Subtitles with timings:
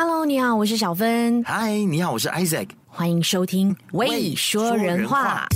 [0.00, 1.42] Hello，你好，我是小芬。
[1.44, 2.68] 嗨，你好，我是 Isaac。
[2.86, 5.48] 欢迎收听《喂说人话》。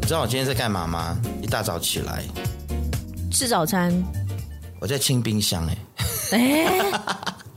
[0.00, 1.20] 你知道我今天在干嘛吗？
[1.42, 2.24] 一大早起来
[3.30, 3.92] 吃早餐，
[4.80, 5.76] 我在清冰箱哎、
[6.30, 6.64] 欸。
[6.72, 7.00] 哎，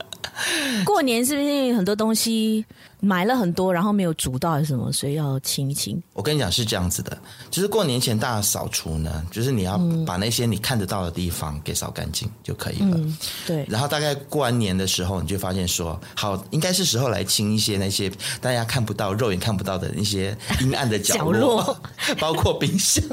[0.84, 2.66] 过年是不是很多东西？
[3.04, 6.02] 买了很多，然后没有煮到还是什么，所以要清一清。
[6.14, 7.16] 我跟你讲是这样子的，
[7.50, 12.96] 就是过年前大扫除呢，就是你要把那些你看得到的地方给扫干净就可以了。
[12.96, 13.66] 嗯、对。
[13.68, 21.80] 然后大概过完年的时候，你就发现说，好，应该是时候来清一些那些大家看不到、肉眼看不到的那些阴暗的角落， 角落
[22.18, 23.04] 包括冰箱。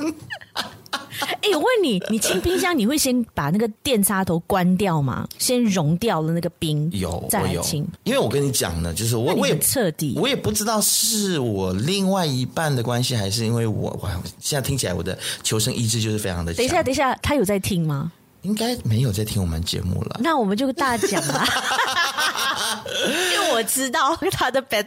[1.22, 5.28] 哎、欸，我问你，你清冰箱，你会先把那个电插头关掉吗？
[5.38, 7.88] 先融掉了那个冰，有再来清。
[8.04, 14.10] 因为我跟你讲呢，就是我我也彻底，我也不知道是我另外一半的关系，还是因为我我
[14.40, 16.54] 现在听起来我的求生意志就是非常的。
[16.54, 18.12] 等一下，等一下，他有在听吗？
[18.44, 20.20] 应该没有在听我们节目了。
[20.20, 21.48] 那我们就大讲啦，
[23.08, 24.86] 因为我知道他的 bad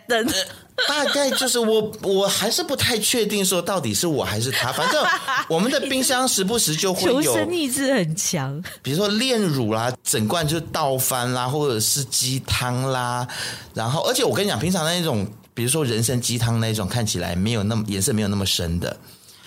[0.89, 4.73] 大概就是我，我还是不太确定说到底是我还是他。
[4.73, 5.07] 反正
[5.49, 8.61] 我们的冰箱时不时就会有， 求生意志很强。
[8.83, 13.27] 比如说炼乳啦，整罐就倒翻啦，或者是鸡汤啦。
[13.73, 18.97] 然后，而且我跟你讲，平常那种，比如说人参鸡汤那种，看起来没有那么颜色没有那么深的，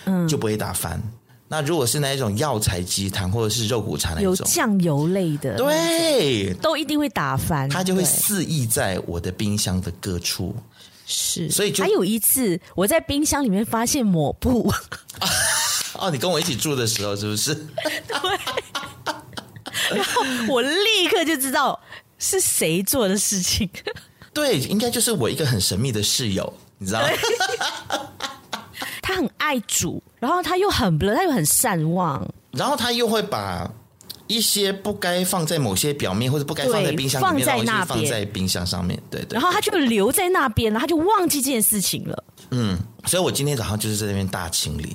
[0.06, 1.00] 嗯，就不会打翻。
[1.48, 10.54] 那如果是那一种药材鸡汤或者是肉骨茶那种，有酱油类的，对，都一定会打翻，它就会肆意在我的冰箱的各处。
[11.06, 14.70] 是，所以就还有一次我在冰箱里面发现抹布。
[15.98, 17.54] 哦，你跟我一起住的时候是不是？
[18.06, 18.38] 对。
[19.96, 21.80] 然后我立刻就知道
[22.18, 23.68] 是谁做的事情。
[24.34, 27.08] 对，应该就是我一个很神秘的室友，你知道吗？
[29.00, 33.70] 他很爱煮，然后他又很不，他又很善忘，然后他又会把。
[34.30, 39.38] 一些不该放在某些表面，或者不该放在冰箱里面的东西放在冰箱上面，对对。
[39.38, 42.24] 然后他就留在那边了，他就忘记这件事情了。
[42.50, 44.94] 嗯，所以我今天早上就是在那边大清理。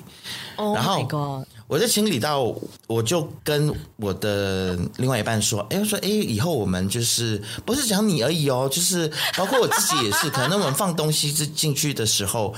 [0.54, 1.48] Oh my god！
[1.74, 2.54] 我就清理到，
[2.86, 10.30] 我就跟我的另外一半说：“哎，我说，哎，以后我们就是不是讲你而已哦，就是包括我自己也是。
[10.30, 12.54] 可能我们放东西进去的时候，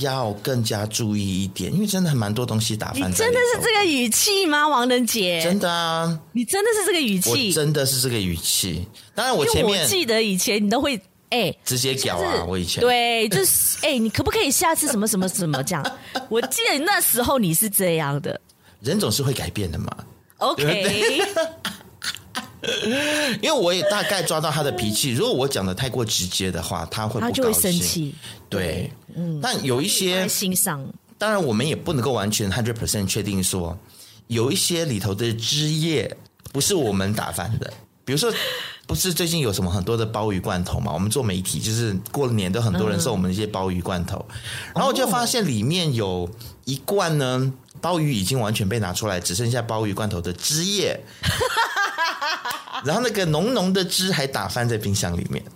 [0.00, 5.40] 要更加注意一点，因为真的很蛮多东西打翻。”你真的是这个语气吗，王能杰？
[5.40, 6.18] 真的啊！
[6.32, 7.52] 你真的是这个语气？
[7.52, 8.84] 真的是这个语气。
[9.14, 11.00] 当然，我前面我记得以前你都会。
[11.30, 12.42] 哎、欸，直接屌啊！
[12.48, 15.84] 我以前对，就是哎、欸，你可不可以下次什么什么什么这样？
[16.30, 18.40] 我记得那时候你是这样的。
[18.80, 19.96] 人总是会改变的嘛。
[20.38, 21.18] OK，对
[23.40, 25.12] 因为我也大概抓到他的脾气。
[25.12, 28.14] 如果我讲的太过直接的话，他会不高兴，他就会生气。
[28.48, 29.40] 对，嗯。
[29.42, 33.78] 但有一些欣赏，当然我们也不能够完全 hundred percent 确定说，
[34.26, 36.16] 有一些里头的汁液
[36.52, 37.72] 不是我们打翻的，
[38.04, 38.32] 比如说。
[38.88, 40.90] 不是最近有什么很多的鲍鱼罐头嘛？
[40.94, 44.34] 我们做媒体，就是过了年都很多人送我们一些鲍鱼罐头，嗯、
[44.76, 46.26] 然后我就发现里面有
[46.64, 50.98] 一罐呢，鲍鱼已经完全被拿出来，只剩下鲍鱼罐头的汁液，
[52.84, 55.44] 然后那个浓浓的汁还打翻在冰箱里面。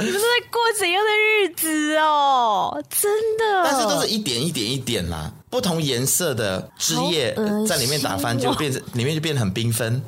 [0.00, 2.82] 你们在过怎样的日子哦？
[2.88, 7.36] 真的，但是都是一点一点一点啦，不同颜色的汁液
[7.68, 10.02] 在里面打翻，就变成里面就变得很缤纷，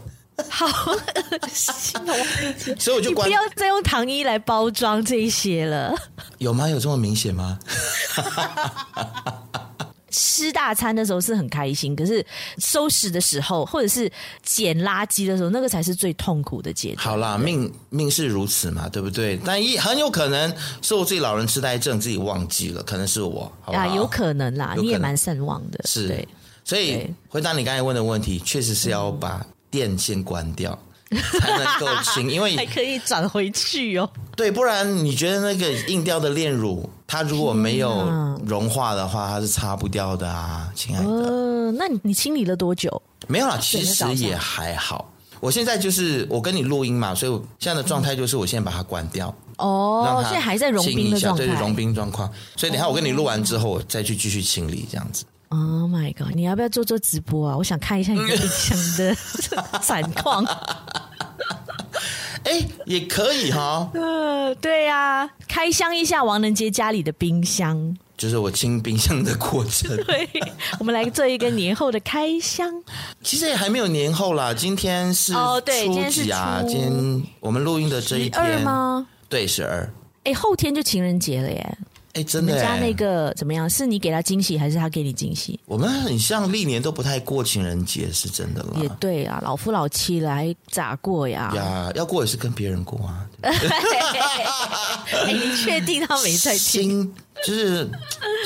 [0.48, 2.76] 好恶心哦！
[2.78, 5.94] 所以我就关不要再用糖衣来包装这一些了。
[6.38, 6.68] 有吗？
[6.68, 7.58] 有这么明显吗？
[10.16, 12.24] 吃大餐的时候是很开心，可是
[12.58, 14.10] 收拾的时候，或者是
[14.42, 17.04] 捡垃圾的时候，那个才是最痛苦的阶段。
[17.04, 19.36] 好啦，命命是如此嘛，对不对？
[19.44, 20.52] 但一很有可能
[20.82, 23.50] 是我自己老人痴呆症，自己忘记了，可能是我？
[23.64, 25.80] 啊，有可能啦，能你也蛮善忘的。
[25.84, 26.28] 是，对
[26.64, 29.44] 所以回答你刚才问的问题，确实是要把
[29.74, 30.78] 电先关掉。
[31.40, 34.10] 才能够清， 因为还可以转回去哦。
[34.34, 38.08] 对，不然你觉得那个硬掉的炼乳，它如果没有
[38.44, 41.08] 融化的话，它是擦不掉的啊，亲爱的。
[41.08, 43.00] 呃，那你你清理了多久？
[43.28, 45.08] 没有啦，其实也还好。
[45.38, 49.32] 我现在就是我跟你录音嘛，所以我现在的状态就是我现在把它关掉。
[49.58, 52.28] 哦，现在还在融冰的状态，对，融冰状况。
[52.56, 55.24] 所以等下我跟你录完之后，我再去继续清理这样子。
[55.50, 56.34] Oh my god！
[56.34, 57.56] 你要不要做做直播啊？
[57.56, 59.14] 我想看一下你的冰箱的
[59.80, 60.44] 惨况。
[62.44, 63.88] 哎，也可以哈。
[63.94, 69.96] 嗯、 呃，对呀、啊，开箱一下王能杰家里的冰箱，就是我清冰箱的过程。
[70.04, 70.28] 对，
[70.78, 72.70] 我们来做一个年后的开箱。
[73.22, 76.62] 其实也还没有年后啦，今天是哦，对，今天是初几啊？
[76.66, 79.06] 今天我们录音的这一天吗？
[79.28, 79.88] 对，十二。
[80.24, 81.78] 哎，后天就情人节了耶！
[82.14, 83.68] 哎，真的，你们家那个怎么样？
[83.68, 85.58] 是你给他惊喜，还是他给你惊喜？
[85.66, 88.68] 我们很像历年都不太过情人节，是真的啦。
[88.80, 91.52] 也对啊，老夫老妻了，还咋过呀？
[91.54, 93.26] 呀，要过也是跟别人过啊。
[93.42, 97.12] 哎，你确定他没在听？
[97.44, 97.86] 就是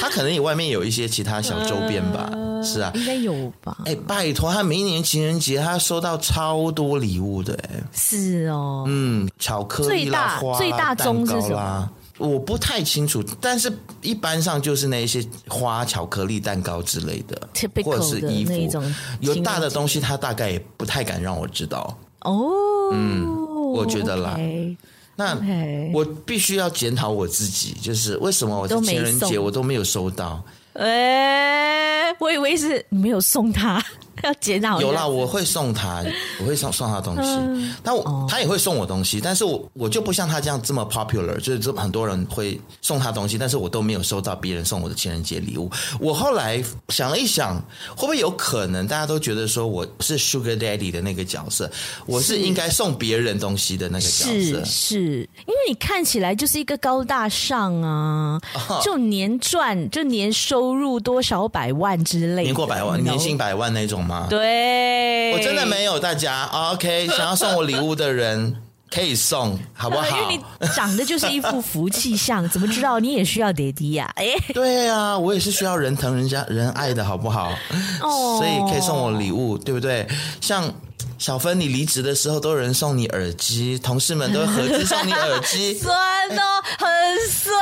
[0.01, 2.31] 他可能也外面有一些其他小周边吧。
[2.33, 3.77] 呃、是啊，应该有吧？
[3.85, 11.91] 哎，拜托，他每一年情人节他收到超多礼物的，哎，是哦，嗯，巧克力啦、花、最大宗是什么？
[12.19, 13.73] 我不太清楚，但是
[14.03, 17.49] 一般上就是那些花、巧克力、蛋糕之类的，
[17.85, 18.53] 或者是衣服。
[19.21, 21.97] 有大的东西，他大概也不太敢让我知道。
[22.23, 22.51] 哦，
[22.93, 23.25] 嗯，
[23.73, 24.35] 我觉得啦。
[24.37, 24.77] Okay,
[25.15, 30.45] 那 okay 我必须要检讨我自己，就是为什么我的情人节我都没有收到？
[30.75, 33.85] 哎，我以为是你没有送他。
[34.25, 36.05] 要检讨有啦，我会送他，
[36.41, 45.71] 我会送送他东西，但我、哦、他也会送我东西，但是我我就不像他这样这么 popular，就是这很多人会送他东西，但是我都没有收到别人送我的情人节礼物。
[46.01, 47.57] 我后来想了一想，
[47.97, 51.71] 会不会有可能大家都觉得说我是 Sugar Daddy 的那个角色，
[52.07, 54.33] 我是应该送别人东西的那个角色？
[54.33, 55.01] 是，是
[55.47, 58.41] 因为你看起来就是一个高大上啊，
[58.83, 64.08] 就年赚就年收入多少百万之类的，年过百万，年薪百万那种。
[64.29, 65.99] 对，我真的没有。
[65.99, 68.55] 大家，OK，想要送我礼物的人
[68.91, 70.07] 可以送，好不好？
[70.09, 74.11] 因为你长得就是一副福气相，怎么知道你也需要爹地呀？
[74.17, 77.53] 哎，对啊，我也是需要人疼人家人爱的，好不好？
[78.03, 80.07] 哦，所以可以送我礼物，对不对？
[80.41, 80.73] 像。
[81.19, 85.93] 小芬，你离职的时候都有人送你耳机，同事们都会合资送你耳机， 酸
[86.31, 87.59] 哦，欸、很酸。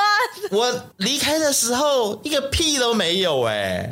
[0.50, 3.88] 我离开的时候一个屁都没有哎，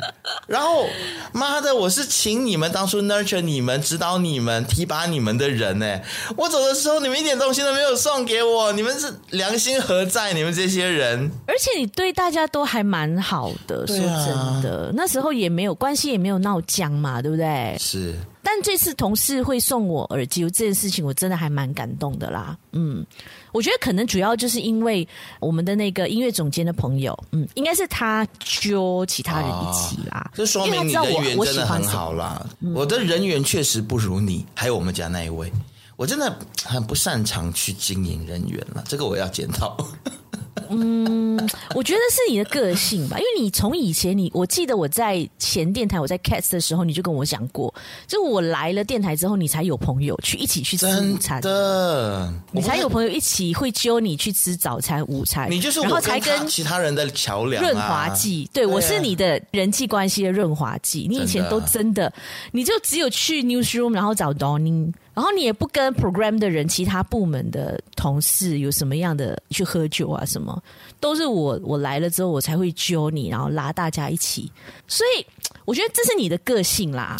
[0.47, 0.85] 然后
[1.33, 6.03] 妈的，我是请你们当初 nurture 你们、指导你们、提拔你们的人哎，
[6.37, 10.33] 我走的时候你们一点东西都没有送给我，你们是良心何在？
[10.35, 17.75] 你们这些人，而且你对大家都还蛮好的，啊、说真的，那时候也没有关系，也没有闹僵嘛，对不对？
[17.79, 18.13] 是。
[18.43, 22.57] 但这次同事会送我耳机，这件事情我真的还蛮感动的啦。
[22.71, 23.05] 嗯，
[23.51, 25.07] 我觉得可能主要就是因为
[25.39, 30.31] 我们的那个音乐总监的朋友，嗯，应该是他揪其他人一起啦。
[30.33, 32.45] 这、哦、说明你人缘真的很好啦。
[32.61, 35.51] 我，我，我的人缘确实不如你，还有我们家那一位，
[35.95, 39.77] 我真的很不擅长去经营人缘了，这个我要检讨。
[40.69, 41.37] 嗯，
[41.75, 47.73] 我觉得是你的个性吧，因为你从以前你，我记得我在前电台我在 Cats 的时候，你就跟我讲过，
[48.07, 58.49] 就我来了电台之后，你才有朋友去一起去吃午餐的，你才有朋友一起会揪你去吃早餐、午餐，你就是我然后才跟其他人的桥梁、润滑剂。
[58.51, 61.05] 对，我是你的人际关系的润滑剂。
[61.09, 62.11] 你以前都真的，
[62.51, 64.91] 你就只有去 newsroom，然后找 Donny。
[65.15, 70.23] 然后你也不跟 program 的人、其他部门的同事有什么样的去喝酒啊？
[70.25, 70.61] 什么
[70.99, 74.51] 都是我我来了之后，我才会揪你，然后拉大家一起。
[74.87, 75.25] 所以
[75.63, 77.17] 我觉得这是你的个性啦。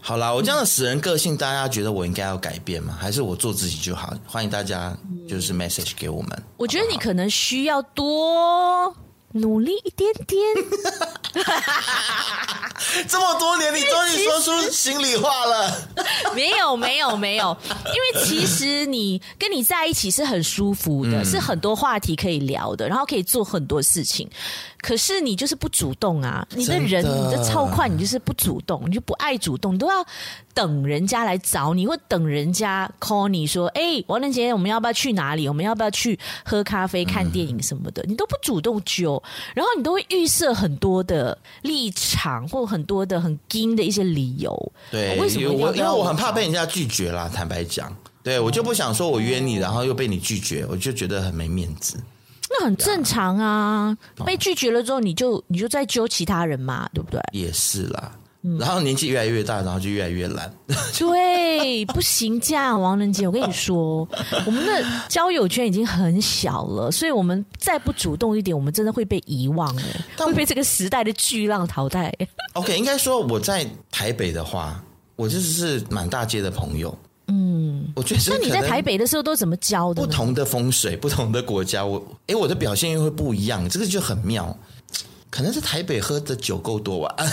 [0.00, 2.96] 好啦，我这样的死人个性，大家觉得我应该要改变吗？
[3.00, 4.14] 还是我做自己就好？
[4.26, 4.96] 欢迎大家
[5.28, 6.42] 就是 message 给我们。
[6.56, 8.94] 我觉得你可能需要多。
[9.34, 10.40] 努力一点点，
[13.08, 15.88] 这么多年你终于说出心里话了。
[16.34, 24.28] 没有没有没有，因为其实你跟你在一起是很舒服的，嗯、是很多话题可以聊的，然后可以做很多事情。
[24.84, 26.46] 可是你就是不主动啊！
[26.54, 30.04] 你的人，的你的超快，你就是不主动，你就不爱主动，你都要
[30.52, 35.48] 等人家来找你，或等人家 call 你说：“哎、欸，王仁杰，我们要不要去哪里？
[35.48, 39.22] 我们要不要去喝咖啡、看电影什么的？”嗯、你都不主动揪，
[39.54, 44.72] 然后你都会预设很多的立场，或很多的很硬的一些理由。
[44.90, 45.50] 对，为什么？
[45.50, 47.26] 我因为我很怕被人家拒绝啦。
[47.32, 47.90] 坦白讲，
[48.22, 51.98] 对我就不想说我约你，然后又被你拒绝，我就觉得很没面子。
[52.56, 57.20] 那很正常啊，被拒绝了之后，你就你就再揪其他人嘛，对不对？
[57.32, 58.12] 也是啦，
[58.60, 60.52] 然后年纪越来越大，然后就越来越懒。
[60.96, 64.06] 对，不行，这样王仁杰，我跟你说，
[64.46, 72.12] 我们的交友圈已经很小了，所以我们再不主动一点，我们真的会被遗忘哎，会被这个时代的巨浪淘汰。
[72.54, 74.80] OK，应该说我在台北的话，
[75.16, 76.96] 我就是是满大街的朋友。
[77.28, 80.02] 嗯，我觉得那你在台北的时候都怎么教的？
[80.02, 84.56] 不同的风水， 不同的国家，我哎，我的表现又会不一样，这个就很妙。
[85.30, 87.16] 可能是台北喝的酒够多吧，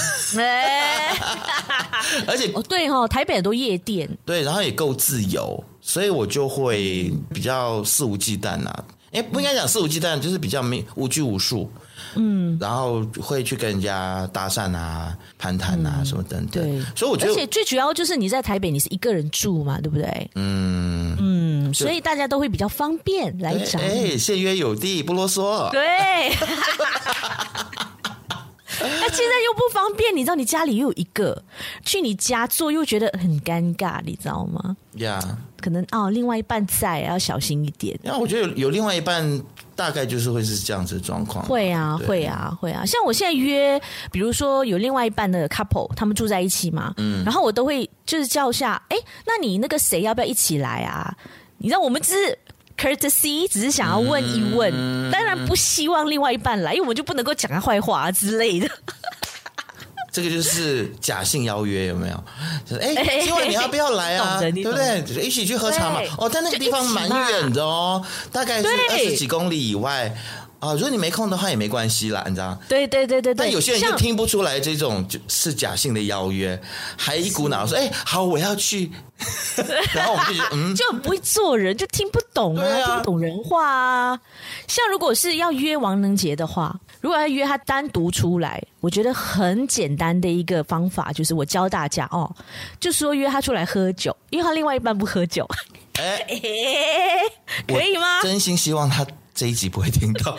[2.26, 8.86] 而且哦对哦，台北很多夜店，对，然后也够自由，所以我就会比较肆无忌惮啊。
[9.12, 11.70] 哎，不应该讲肆无忌惮，就是比较没无拘无束。
[12.16, 16.64] 嗯，然后会去跟人家搭讪啊、攀谈啊、嗯、什么等等。
[16.64, 20.30] 对，所以我觉得，而且最主要就是你在台北，你是一个人住嘛，对不对？
[20.36, 23.80] 嗯嗯，嗯，所以大家都会比较方便来找。
[23.80, 25.70] 哎，现约有地，不啰嗦。
[25.72, 25.82] 对。
[28.84, 31.44] 那现在又不方便，你知道，你家里又有一个，
[31.86, 34.76] 去你家做又觉得很尴尬，你知道吗？
[34.94, 35.36] 呀，Yeah.
[35.62, 38.00] 可能哦，另外一半在，要小心一点。
[38.02, 39.40] 那我觉得有有另外一半，
[39.82, 41.46] 大概就是会是这样子的状况。
[41.46, 42.86] 会啊，会啊，会啊。
[42.86, 51.16] 像我现在约，比如说有另外一半的 couple，他们住在一起嘛，嗯，然后我都会就是叫下，哎，那你那个谁要不要一起来啊？
[51.58, 52.38] 你知道，我们只是。
[52.78, 58.68] Courtesy 只是想要问一问，嗯、当然不希望另外一半来，因为我们就不能够讲他坏话之类的。
[60.12, 62.24] 这个就是假性邀约，有没有？
[62.66, 64.40] 就是哎， 今晚你要不要来啊？
[64.40, 65.02] 对不对？
[65.24, 66.02] 一起去喝茶嘛。
[66.18, 70.14] 哦，但那个地方蛮远的哦，大概是二十几公里以外。
[70.60, 72.56] 啊，如果你没空的话也没关系啦，你知道？
[72.70, 73.36] 对对对对对。
[73.36, 76.62] 但有些人就听不出来这种就是假性的邀约，
[76.96, 78.92] 还一股脑说：“哎，好，我要去。
[79.96, 84.20] ”然后我们就觉得 嗯，就很不会做人，就听不懂啊，听不懂人话啊。
[84.68, 92.34] 像如果是要约王能杰的话，如果要约他单独出来，我觉得很简单的一个方法就是我教大家哦，
[92.80, 95.46] 就说约他出来喝酒，因为他另外一半不喝酒。
[96.00, 96.26] 哎，
[97.68, 98.22] 可以吗？
[98.22, 99.06] 真心希望他。
[99.34, 100.38] 这一集不会听到，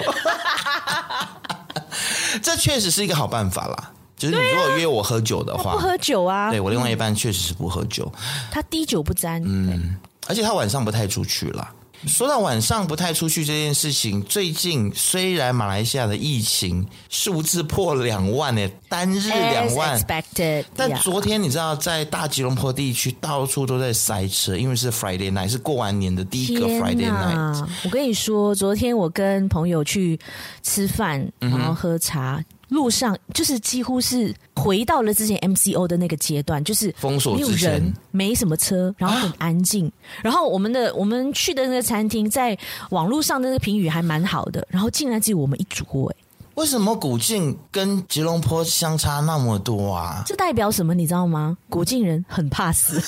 [2.43, 3.91] 这确实是一个好办法啦。
[4.17, 6.51] 就是你如果约我喝酒的话，不喝酒啊？
[6.51, 8.13] 对，我另外一半确实是不喝酒，
[8.51, 9.43] 他滴酒不沾。
[9.45, 9.97] 嗯，
[10.29, 11.69] 而且他晚上不太出去了。
[12.07, 27.67] 说到晚上不太出去这件事情，最近虽然马来西亚的疫情数字破两万诶，单日两万，expected, 但昨天你知道，在大吉隆坡地区到处都在塞车，因为是 Friday night，是过完年的第一个 Friday night。
[27.85, 30.19] 我跟你说，昨天我跟朋友去
[30.63, 32.37] 吃饭，然后喝茶。
[32.39, 39.87] 嗯路上就是几乎是回到了之前 MCO 的那个阶段，就是封锁没有人，没什么车，然后很安静。
[39.87, 42.59] 啊、然后我们的我们去的那个餐厅，在
[42.91, 46.17] 网络上的那个评语还蛮好的，然后竟然只有我们一桌哎。
[46.55, 50.23] 为什么古晋跟吉隆坡相差那么多啊？
[50.27, 50.95] 这代表什么？
[50.95, 51.57] 你知道吗？
[51.71, 53.01] 古晋人很怕死。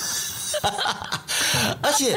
[1.83, 2.17] 而且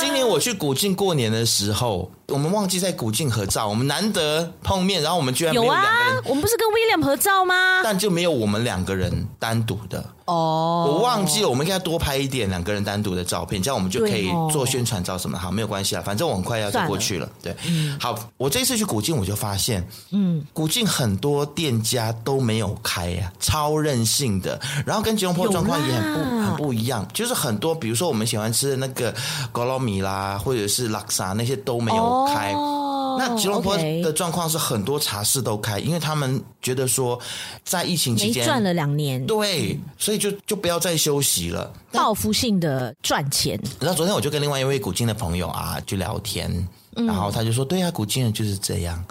[0.00, 3.66] 今年我去古晋过年的时候，我们忘记在古晋合照。
[3.66, 6.22] 我们难得碰面，然后我们居然没有两个人。
[6.26, 7.82] 我们不是跟 William 合照吗？
[7.82, 10.04] 但就没有我们两个人单独的。
[10.26, 15.38] 哦，我忘记了，我们应该多拍一点两个人单独的照片，这样我们就可以做宣传照什么。
[15.38, 17.26] 好，没有关系啊，反正我很快要就过去了。
[17.26, 24.58] 了对，嗯、好，我这次去古晋，我就发现，嗯，古晋很多店家都没有开呀、啊，超任性的。
[24.86, 29.12] 然后跟吉隆坡状况也很不很不一样，就是很多，比如说我们喜欢吃的那个
[29.52, 32.52] 咕噜米啦，或者是拉萨那些都没有开。
[32.52, 32.80] 哦
[33.16, 37.16] 那吉隆坡的状况是很多茶室都开，因为他们觉得说，
[37.62, 43.56] 在疫情期间赚了两年，对，所以就就不要再休息了，报复性的赚钱。
[43.78, 49.04] 然后昨天我就跟另外一位古今的朋友啊，就聊天，然后他就说：“对啊，古今人就是这样，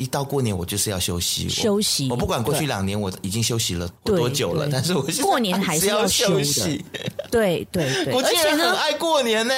[0.00, 2.08] 一到过年我就是要休息，休息。
[2.10, 6.82] 我不管过去两年我已经休息了多久了，但是我过年还是要休息。
[7.30, 9.54] 对对对，古晋人很爱过年呢。”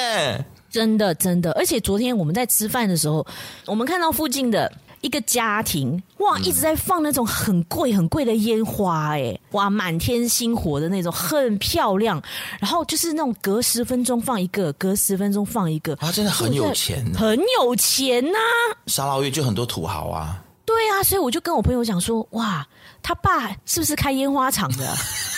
[0.69, 3.25] 真的，真的，而且昨天我们在吃饭的时候，
[3.67, 12.23] 我们看到附近的一个家庭，哇，一直在放那种很贵、很贵的烟花，哎，哇，满天星火的那种，很漂亮。
[12.61, 18.39] 然后就是那种隔十分钟放一个，隔十分钟放一个，啊，真的很有钱，很有钱呐！
[18.87, 22.67] 沙捞越就很多土豪啊，对啊，所以我就跟我朋友讲说，哇，
[23.03, 24.97] 他爸是不是开烟花厂的？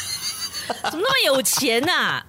[0.91, 2.27] 怎么那么有钱呐、啊？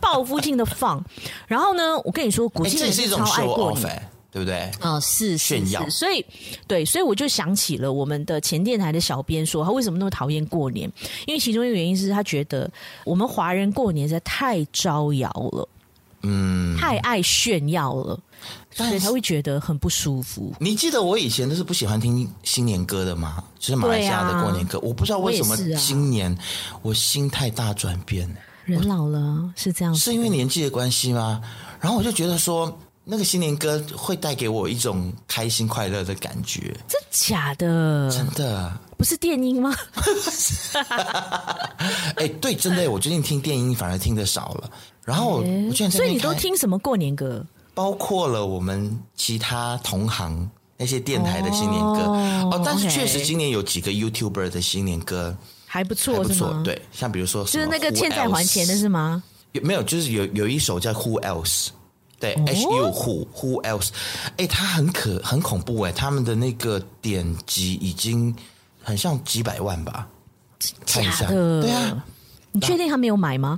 [0.00, 1.00] 报复性的放，
[1.46, 4.56] 然后呢，我跟你说，古晋人是超爱过你，欸、对不对？
[4.80, 6.24] 啊、呃，是，是炫耀，所以
[6.66, 10.90] 对，所以我就想起了我们的前电台的小编说，他为什么那么讨厌过年？
[11.26, 12.70] 因为其中一个原因是他觉得
[13.04, 15.68] 我们华人过年实在太招摇了，
[16.22, 18.20] 嗯，太爱炫耀了，
[18.70, 20.52] 所以他会觉得很不舒服。
[20.60, 23.42] 你记得我以前都是不喜欢听新年歌的吗？
[23.58, 26.36] 就是马来西亚的过年歌，我不知道为什么今年
[26.82, 28.28] 我心态大转变。
[28.64, 31.40] 人老了是这样，是因为年纪的关系吗？
[31.80, 32.78] 然后我就觉得说，
[33.10, 36.76] 那个新年歌会带给我一种开心快乐的感觉。
[36.86, 38.10] 真假的？
[38.10, 38.70] 真的？
[38.98, 39.74] 不是电音吗？
[42.16, 44.70] 哎，对，真的，我最近听电音反而听得少了。
[45.04, 47.42] 然后我居然，所以你都听什么过年歌？
[47.72, 50.46] 包括了我们其他同行
[50.76, 55.34] 那些电台的新年歌哦，哦，但是确实今年有几个 YouTuber 的新年歌。
[55.64, 59.22] 还不错，不错，吗对，像比如说，就是那个欠债还钱的是吗？
[59.52, 59.82] 有没有？
[59.82, 61.68] 就是有有一首叫 Who Else，
[62.20, 63.88] 对、哦、H U Who Who Else，
[64.36, 68.34] 哎，他很可很恐怖哎，他们的那个点击已经
[68.82, 70.08] 很像几百万吧？
[70.86, 72.04] 看一下，对啊，
[72.52, 73.56] 你确定他没有买吗？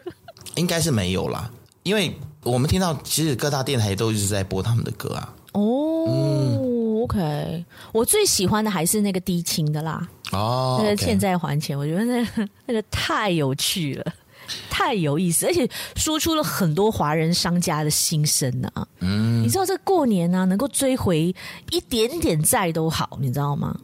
[0.56, 1.50] 应该是没有啦。
[1.82, 5.34] 因为我们听到其实各大电台都一直在播他们的歌啊。
[5.52, 10.06] 哦、嗯、，OK，我最喜欢的还是那个低清的啦。
[10.32, 14.12] 哦，那个欠债还钱我觉得那个、 那个太有趣了，
[14.70, 18.86] 太有意思，而且说出了很多华人商家的心声啊。
[19.00, 21.34] 嗯，你知道这过年啊，能够追回
[21.70, 23.78] 一点点债都好，你知道吗？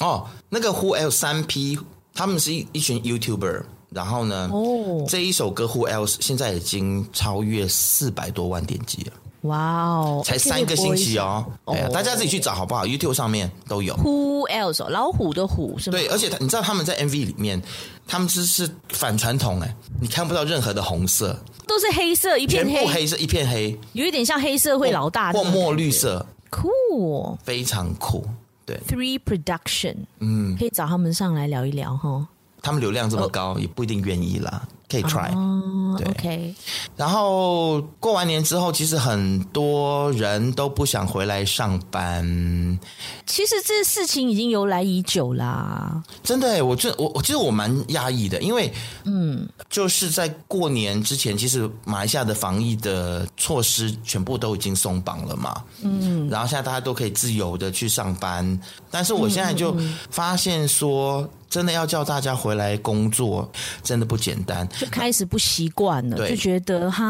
[0.00, 1.78] 哦，那个 Who Else 三 P，
[2.14, 9.12] 他们是一一群 YouTuber，然后呢，哦，这一首歌 Who Else 现在已经超越四百多万点击了。
[9.42, 10.22] 哇哦！
[10.24, 13.94] 才三个星期哦，哎呀，大家自己去找好不好？YouTube 上面都有。
[13.96, 14.86] Who else？
[14.88, 15.98] 老虎的虎是吗？
[15.98, 17.62] 对，而且你知道他们在 MV 里面，
[18.06, 28.24] 他们是是反传统哎，你看不到任何的红色，都是黑色一片黑，全部黑色一片黑，有一点像黑社会老大或墨绿色，酷，非常酷。
[28.66, 32.26] 对，Three Production，嗯，可以找他们上来聊一聊哈。
[32.62, 34.68] 他们流量这么高，也不一定愿意啦。
[34.90, 36.54] 可以 try，哦、对，OK。
[36.96, 42.78] 然后过完年之后，其实很多人都不想回来上班。
[43.24, 46.02] 其实这事情已经由来已久啦。
[46.24, 48.72] 真的，我觉我我其实我蛮压抑的，因为
[49.04, 55.62] 嗯，就是在过年之前，其实马来西亚的防疫的措施全部都已经松绑了嘛。
[55.82, 59.76] 嗯，然后现在大家都可以自由的去上班，但是我现在就
[60.10, 61.28] 发现说。
[61.50, 63.50] 真的要叫大家回来工作，
[63.82, 64.68] 真的不简单。
[64.80, 67.04] 就开始不习惯了，就觉得哈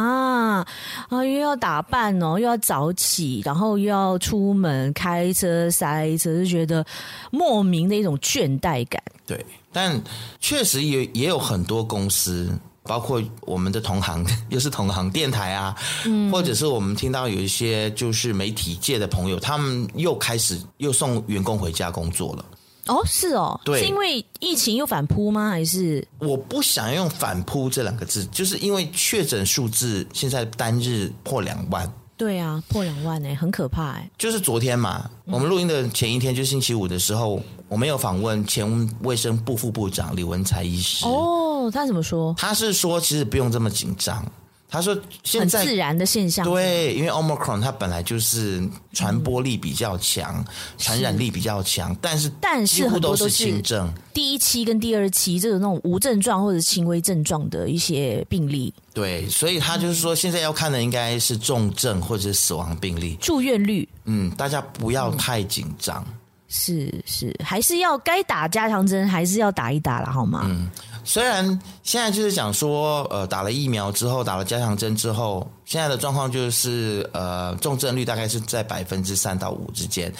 [1.09, 6.85] 啊，又要打扮哦，又要早起，然后又要出门开车塞车，就觉得
[7.31, 9.01] 莫名的一种倦怠感。
[9.27, 10.03] 对，但
[10.41, 12.51] 确实也也有很多公司，
[12.83, 22.45] 包括我们的同行， 又是同行电台啊，嗯、或者是我们听到有一些就是媒体界的朋友，他们又开始又送员工回家工作了。
[22.87, 25.51] 哦，是哦，对，是因为疫情又反扑吗？
[25.51, 31.91] 还是我不想用“反扑”这两个字，就是因为确诊数字现在单日破两万。
[32.17, 34.11] 对啊，破两万哎，很可怕哎。
[34.19, 41.07] 就是昨天嘛，我们录音的前一天，就星期五的时候，我们有访问前卫生部副部长李文才医师。
[41.07, 42.35] 哦，他怎么说？
[42.37, 44.23] 他是说，其实不用这么紧张。
[44.71, 50.45] 他说：“现在很自然的现象，对，因为 Omicron 它本来就是传播力比较强，嗯、
[50.79, 58.73] 传染力比较强，但是但是很多都是轻症，第一期跟第二期，这种那种无症状或者轻微症状的一些病例。
[58.95, 63.89] 对，所以他就是说，现在要看的应该是重症或者死亡病例、住院率。
[64.05, 66.01] 嗯，大家不要太紧张。
[66.07, 66.15] 嗯、
[66.49, 70.43] 是是，还是要该打加强针，还是要打一打了，好吗？
[70.45, 70.71] 嗯。”
[71.05, 71.45] 虽然
[71.83, 80.13] 现在就是讲说，呃，打了疫苗之后，打了加强针之后，现在的状况就是，呃，重症率大概是在百分之三到五之间。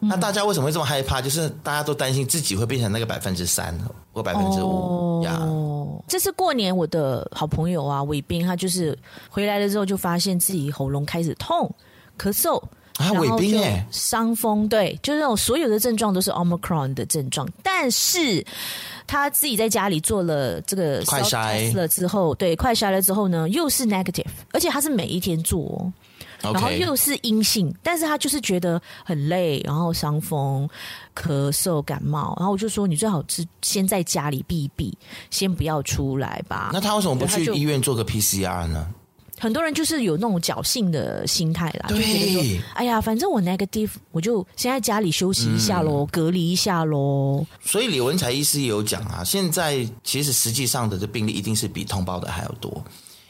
[0.00, 1.22] 嗯、那大家为什么会这么害怕？
[1.22, 3.76] 就是大家都担心自己会变成那个百分之三
[4.12, 5.38] 或百分之五呀。
[5.42, 11.72] 哦，这次过年，我的好朋友啊，伟斌，他就是回来了之后，就发现自己喉咙开始痛、
[12.18, 12.60] 咳嗽
[12.96, 18.44] 啊，伟斌哎，伤风，对，就是那种所有的症状都是 Omicron 的症状，但是。
[19.04, 25.92] 他自己在家里做了这个快筛了之后，对，快筛了之后呢，又是 negative，而且他是每一天做
[26.40, 26.52] ，Okay.
[26.54, 30.66] 然后又是阴性，但是他就是觉得很累，然后伤风、
[31.14, 34.96] 咳嗽、感冒，然后我就说，你最好是先在家里避一避，
[35.30, 36.70] 先不要出来吧。
[36.72, 38.86] 那他为什么不去医院做个 PCR 呢？
[39.42, 47.44] 很多人就是有那种侥幸的心态啦，对就觉得说，哎呀，反正我 negative，我就先在家里休息一下喽，嗯、隔离一下喽。
[47.60, 52.72] 所以李文才医师也有讲啊，现在其实实际上的这病例一定是比通报的还要多，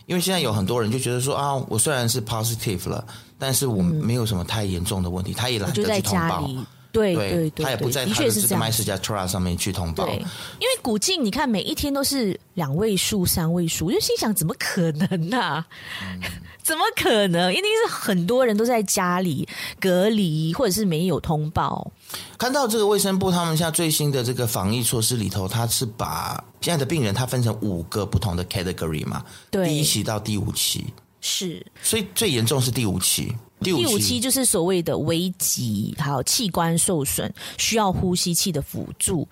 [0.04, 3.02] 因为现在有很多人就觉得说啊，我虽然是 positive 了，
[3.38, 6.46] 但是我没有什么太严重的问题，嗯、他也懒得去通报。
[6.92, 10.04] 对对对，对，他也不在他的这个 MySejahtera 上面去通报。
[10.04, 10.20] 对，因
[10.60, 15.66] 为古晋你看每一天都是两位数、三位数，我就心想怎么可能呢、啊？
[16.02, 16.20] 嗯、
[16.62, 17.50] 怎么可能？
[17.50, 19.48] 一定是很多人都在家里
[19.80, 21.90] 隔离，或者是没有通报。
[22.36, 33.34] 看到这个卫生部他们现在最新的这个防疫措施里头，他是把现在的病人他分成五个不同的 category 嘛，对，第一期到第五期是，所以最严重是第五期。
[33.62, 39.26] 第五期就是所谓的危急，还有器官受损，需要呼吸器的辅助，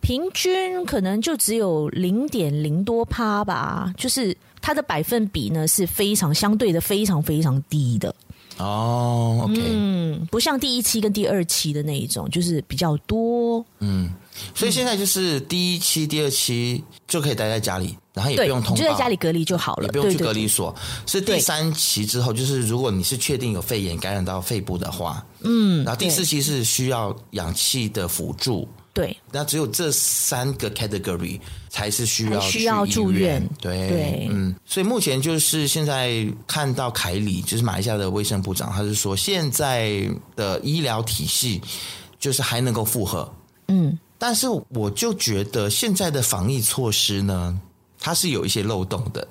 [0.00, 8.14] 平均可能就只有零点零多趴吧，就是它的百分比呢是非常相对的非常非常低的。
[8.58, 13.64] 哦，OK，嗯，不像第一期跟第二期的那一种，就是比较多。
[13.78, 14.12] 嗯，
[14.54, 20.74] 所以现在就是第一期、第二期就可以待在家里，然后也不用通报，就在家里隔离就好了，也不用去隔离所。
[21.06, 28.68] 是第三期之后，就是如果你是确定有肺炎感染到肺部的话，嗯，然后第四期是需要氧气的辅助。
[29.00, 33.42] 对，那只有这三个 category 才是需要需要住院。
[33.58, 41.62] 对对，嗯，所以目前就是现在看到凯里，就是马来西亚的卫生部长，他是说现在的医疗体系
[42.18, 43.32] 就是还能够负荷，
[43.68, 47.58] 嗯，但是我就觉得现在的防疫措施呢，
[47.98, 49.26] 它是有一些漏洞的。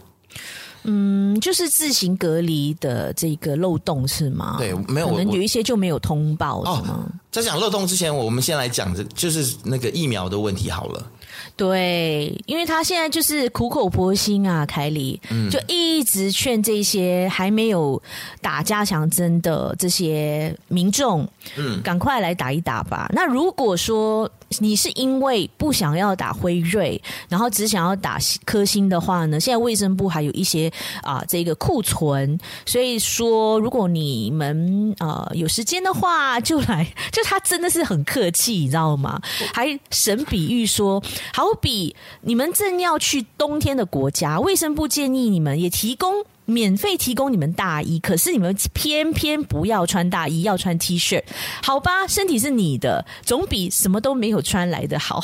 [0.84, 4.56] 嗯，就是自行隔离的这个漏洞是吗？
[4.58, 7.06] 对，没有，可能有一些就没有通报是吗？
[7.06, 11.12] 哦，在讲漏洞之前，我们先来讲这，就是那个疫苗的问题好了。
[11.56, 18.02] 对，因为他现在就是苦口婆心啊，凯里，嗯，就一直劝这些还没有
[18.42, 23.10] 打加强针的这些民众，嗯，赶快来打一打吧。
[23.14, 30.72] 那如果说你是因为不想要打辉瑞，然后只想要打科兴的话呢，现在卫生部还有一些
[31.04, 39.22] 啊这个库存，所以说如果你们呃有时间的话，就来， 就他真的是很客气，你知道吗？
[39.54, 41.04] 还神比喻说。
[41.34, 51.24] 好比你们正要去冬天的国家，卫生部建议你们也提供免费提供你们大衣，可是你们偏偏不要穿大衣，要穿 T 恤，
[51.62, 52.08] 好吧？
[52.08, 55.24] 身体是你的，总比什么都没有穿来的好。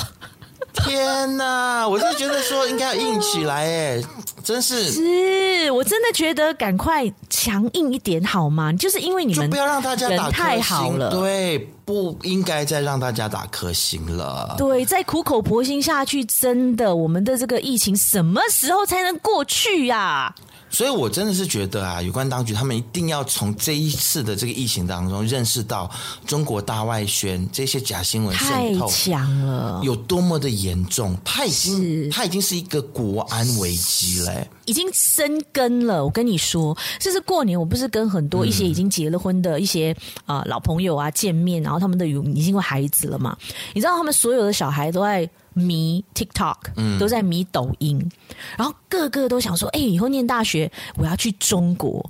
[0.83, 4.03] 天哪，我是觉得说应该要硬起来，哎，
[4.43, 8.71] 真是，是我真的觉得赶快强硬一点好吗？
[8.73, 14.55] 就是因为你们不要让大家打太好了，对，不应该再让大家打颗星了。
[14.57, 20.35] 对，再苦口婆心下去，真的，我们的这个疫情什么时候才能过去呀、啊？
[20.75, 25.89] 所以，我真的是觉得啊，有关当局他们一定要从这一次的这个疫情当中认识到
[26.27, 31.17] 中国大外宣这些假新闻渗透太强了，有多么的严重。
[31.23, 36.03] 它已经，它已经是一个国安危机嘞，已经生根了。
[36.03, 43.37] 我跟你说，这是过年，我不是跟很多一些已经结了婚的一些啊、呃、老朋友啊见面，然后他们的有已经有孩子了嘛？
[43.73, 45.29] 你知道他们所有的小孩都在。
[45.55, 48.11] 迷 TikTok，都在迷抖音，嗯、
[48.57, 52.07] 然后个个都想说：“哎、欸，以后念大学我要去中国。”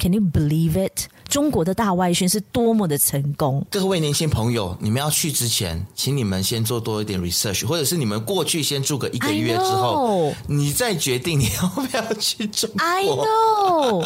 [0.00, 1.06] Can you believe it？
[1.28, 3.64] 中国的大外宣是多么的成功！
[3.70, 12.84] 各位年轻朋友，你们要去之前，请你们先做多一点 research，或者是你们过去先住个一个月之后，你再决定你要不要去中国。
[12.84, 14.02] I know，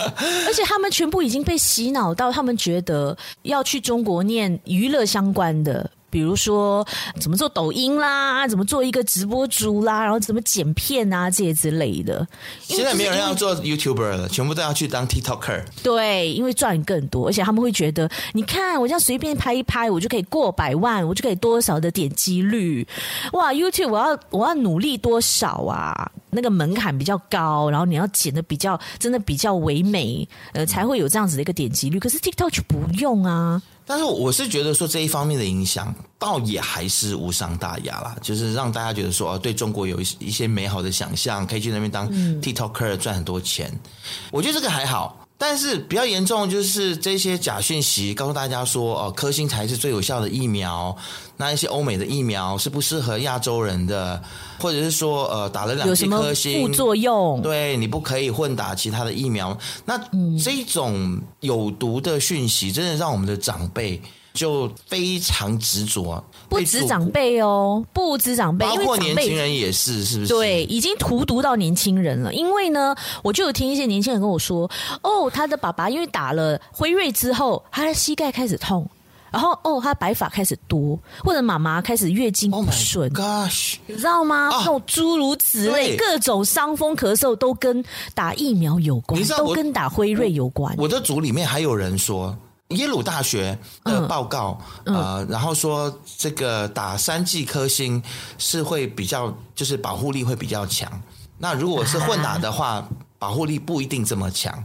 [0.46, 5.90] 而且他们全部已经被洗脑到，他们觉得要去中国念娱乐相关的。
[6.10, 6.86] 比如说
[7.20, 12.26] 怎么做抖音啦，怎么做一个直播主啦，然后怎么剪片啊这些之类的。
[12.60, 15.64] 现在没有人要做 YouTuber 了，全部都要去当 TikToker。
[15.82, 22.86] 对，因为赚更多，而且他们会觉得，你看我这样随便拍一拍，我就可以过百万，我就可以多少的点击率。
[23.32, 26.10] 哇，YouTube 我要我要努力多少啊？
[26.30, 31.98] 那个门槛比较高，然后你要剪的比较真的比较唯美，呃，才会有这样子的一个点击率。
[31.98, 33.60] 可是 TikTok 就不用啊。
[33.88, 42.06] 但是我是觉得说这一方面的影响，倒也还是无伤大雅啦，就是让大家觉得说哦，对中国有一一些美好的想象，可以去那边当
[42.42, 43.70] TikToker 赚很多钱。
[43.72, 43.90] 嗯。
[44.30, 45.26] 我觉得这个还好。
[45.40, 50.94] 但是比较严重，就是这些假讯息告诉大家说，哦，科兴才是最有效的疫苗，
[51.36, 54.20] 那一些欧美的疫苗是不适合亚洲人的，
[54.58, 59.56] 或者是说，呃，打了两剂科兴副作用，对，你不可以混打其他的疫苗。
[59.84, 59.96] 那
[60.42, 64.02] 这种有毒的讯息，真的让我们的长辈。
[64.38, 70.32] 就非常执着，不止长辈哦，不止长辈，包括年轻人也是，是不是？
[70.32, 72.32] 对，已经荼毒到年轻人了。
[72.32, 74.70] 因为呢，我就有听一些年轻人跟我说，
[75.02, 78.88] 哦，他的爸爸因为打了辉瑞之后，他的膝盖开始痛，
[79.32, 83.48] 然后哦，他白发开始多，或者妈妈开始月经不顺，oh、
[83.86, 84.50] 你知道吗？
[84.52, 90.72] 那种诸如此类，各种伤风咳嗽都跟打疫苗有关，都跟打辉瑞有关。
[90.78, 92.38] 我的组里面还有人说。
[92.68, 98.02] 耶鲁大学的报告，嗯嗯、呃，然后说这个打三剂科兴
[98.36, 101.02] 是会比较，就是保护力会比较强。
[101.38, 104.62] 那如果是混打的话，啊、保护力不一定这么强。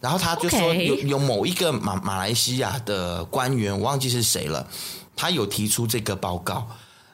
[0.00, 4.66] 然后他就说有有某一个马马来西亚的官员，我忘记是谁了，
[5.14, 6.66] 他有提出这个报告。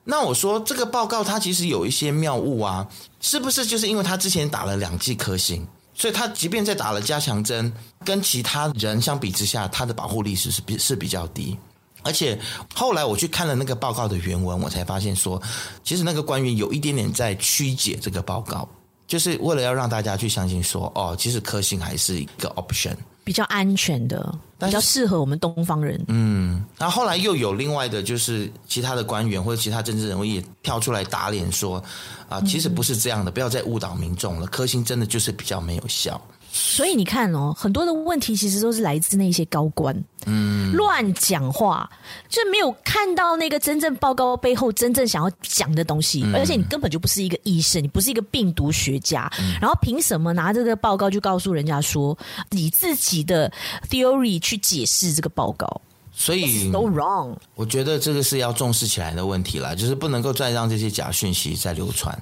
[0.05, 2.87] 那我说这个报告他其实有一些谬误啊，
[3.21, 5.67] 是不是就是因为他之前打了两剂科兴？
[5.99, 7.71] 所以他即便在打了加强针，
[8.05, 11.59] 跟其他人相比之下，他的保护力是是比是比较低。
[12.05, 12.39] 而且
[12.73, 15.43] 后来我去看了那个报告的原文，我才发现说，
[15.83, 18.67] 其实那个官员有一点点在曲解这个报告，
[19.09, 22.95] 就是为了要让大家去相信说，哦，其实科兴还是一个 option。
[23.29, 26.03] 比较安全的，比较适合我们东方人。
[26.09, 31.85] 嗯，然后后来又有另外的，就是其他的官员或者其他政治人物也跳出来打脸说，
[32.27, 34.47] 啊，其实不是这样的，不要再误导民众了。
[34.47, 36.19] 科兴真的就是比较没有效。
[36.51, 39.95] 所以你看哦，很多的问题其实都是来自那些高官，
[40.27, 41.89] 嗯，乱讲话，
[42.29, 52.17] 就没有看到那个真正报告背后真正想要讲的东西，嗯、而且你根本就不是一个医生，你不是一个病毒学家，嗯、然后凭什么拿这个报告就告诉人家说
[52.51, 53.53] 你自己的
[53.89, 55.81] theory 去解释这个报告？
[56.13, 62.21] 所以都 wrong，我觉得这个是要重视起来的问题啦，就是不能够再让这些假讯息再流传。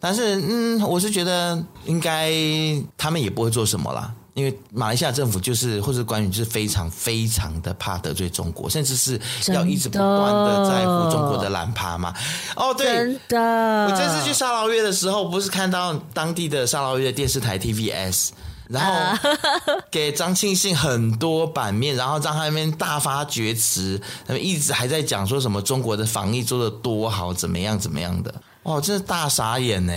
[0.00, 2.32] 但是，嗯，我是觉得应该
[2.96, 12.14] 他们也不会做什么啦，因为马来西亚政府就是或者官员就是非常非常的怕得罪中国，甚至是要一直不断的在乎中国的懒趴嘛。
[12.56, 18.30] 哦，对，真的，我这次去沙劳越的时候，不是看到当地的沙劳越的电视台 TVS，
[18.68, 19.30] 然后
[19.92, 28.34] 给张庆信很多版面，然后让他那边大发厥词，他们一直还在讲说什么中国的防疫做的多好，怎么样怎么样的。
[28.70, 29.92] 哦，真是大傻眼呢！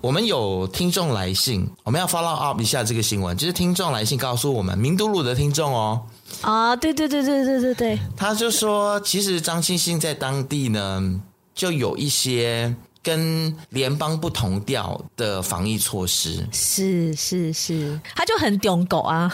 [0.00, 3.36] 我们有听众来信，我们要 follow up 一下这个新闻。
[3.36, 6.00] 就是听众来信告诉我们，明都路的听众哦，
[6.40, 11.20] 啊，对对对对对对对，他就说，其实张星星在当地呢，
[11.54, 16.46] 就有一些跟联邦不同调的防疫措施。
[16.52, 19.32] 是是是，他就很中狗啊，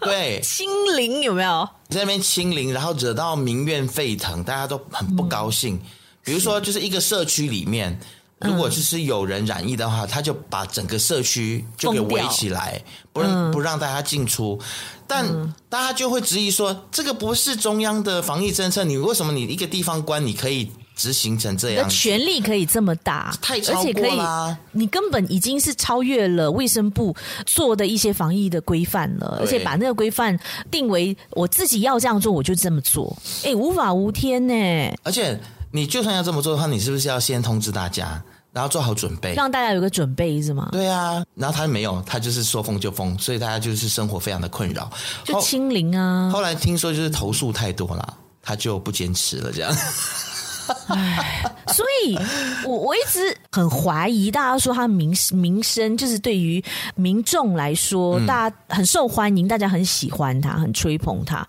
[0.00, 1.68] 对， 清零有没有？
[1.88, 5.76] 在那边清零，然后惹到民怨沸腾，大家都很不高兴。
[5.76, 5.80] 嗯
[6.26, 7.96] 比如说，就是一个社区里面，
[8.40, 14.60] 如果就是有人染疫的话，嗯、他就把整个社区就给围起来，不让不让大家进出。
[15.06, 15.26] 但
[15.70, 21.88] 大家就会质疑说，这个不是中央的防疫政策，你为什么你一个地方官你可以执行成这样？
[21.88, 24.58] 权力可以这么大，太超过啦！
[24.72, 30.38] 你根本已经是超越了卫生部做的一些防疫的规范了，而且把那个规范
[30.70, 33.16] 定为我自己要这样做，我就这么做。
[33.44, 34.94] 哎，无法无天呢！
[35.02, 35.40] 而且。
[35.76, 40.70] 你就算要这么做的话，你是不是要先通知大家，然后做好准备，让大家有个准备是吗？
[40.72, 44.90] 对啊，然后他没有，他就是说封就封，所以大家就是生活非常的困扰，
[45.22, 46.30] 就清零啊。
[46.32, 49.70] 后，后来听说就是投诉太多了，他就不坚持了，这样。
[50.88, 52.18] 唉，所以
[52.64, 56.64] 我我一直很怀疑，大家说他名名声就是对于
[56.96, 61.46] 民众来说，嗯、大家很受欢迎，大家很喜欢他，很吹捧他。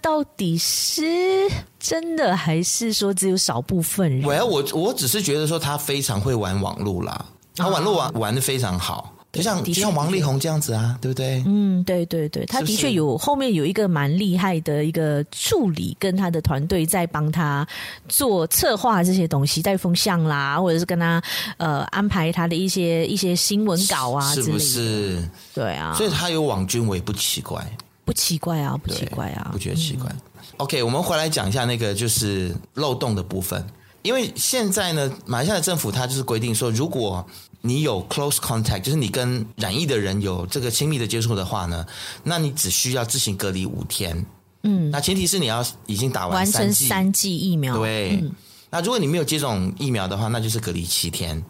[0.00, 4.22] 到底是真的还是说只有少部分人？
[4.24, 11.42] 我我我只是觉得说他非常会玩网络啦，他网络玩玩的非常好，就像就像王力宏这样子啊，对不对？
[11.46, 17.66] 嗯，对对对，他的确有后面有一个蛮厉害的一个助理，跟他的团队在帮他
[18.08, 21.22] 做策划这些东西，带风向啦，或者是跟他
[21.58, 25.22] 呃安排他的一些一些新闻稿啊，是不是？
[25.54, 27.64] 对啊，所以他有网军，我也不奇怪。
[28.10, 30.10] 不奇怪啊，不奇怪啊，不觉得奇怪。
[30.10, 33.64] 嗯、OK，我们回来讲一下那个就是漏洞的部分，
[34.02, 37.24] 因为现在呢，马来西亚的政府它就是规定说，如果
[37.60, 41.86] 你有 close contact，就是你跟染疫的人有这个亲密的接触的话呢，
[42.24, 44.26] 那你只需要自行隔离五天。
[44.64, 47.78] 嗯，那前提是你要已经打完三剂，完成三剂疫苗。
[47.78, 48.32] 对，嗯、
[48.70, 51.40] 那如果你没有接种疫苗的话，那就是隔离七天。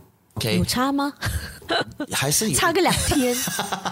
[0.57, 1.13] 有差吗？
[2.11, 3.37] 还是有差个两天？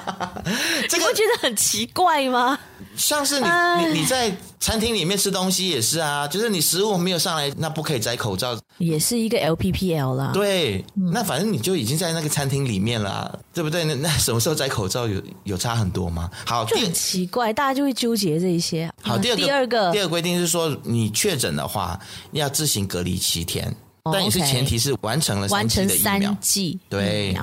[0.88, 2.58] 这个会觉得很奇怪吗？
[2.96, 3.46] 像是你
[3.86, 10.32] 你你在餐厅里面吃东西也是啊，就是你食物没有上来，那不可以摘口罩，也是一个 LPPL 啦。
[10.34, 13.84] 对，嗯、那反正你就已经在那个餐厅里面了，对不对？
[13.84, 16.28] 那那什么时候摘口罩有有差很多吗？
[16.44, 18.90] 好，就很奇怪，大家就会纠结这一些。
[19.00, 21.96] 好，第二个第二个第二个规定是说，你确诊的话
[22.32, 23.72] 要自行隔离七天。
[24.04, 27.34] 但也是前提是完成了完成三剂对，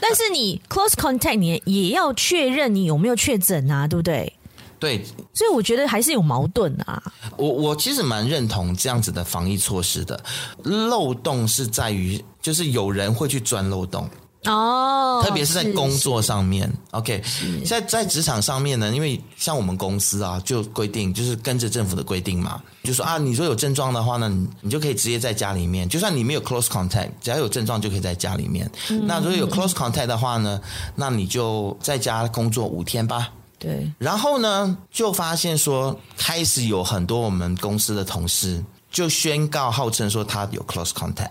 [0.00, 4.32] 但是你 close contact 你也要确认你有没有确诊啊，对不对？
[4.80, 7.02] 对，所以我觉得还是有矛盾啊。
[7.38, 10.22] 我我其实蛮认同这样子的防疫措施的，
[10.62, 14.08] 漏洞是在于就是有人会去钻漏洞。
[14.44, 17.22] 哦，特别是在工作上面，OK，
[17.64, 28.70] 在在职场上面呢，因为像我们公司啊，就规定就是跟着政府的规定嘛，就说啊，你说有症状的话呢，你你就可以直接在家里面，就算你没有 close contact，只要有症状就可以在家里面。
[28.90, 30.60] 嗯、那如果有 close contact 的话呢，
[30.94, 33.30] 那你就在家工作五天吧。
[33.58, 41.30] 对，然后呢，就发现说，开始有很多我们公司的同事就宣告号称说他有 close contact，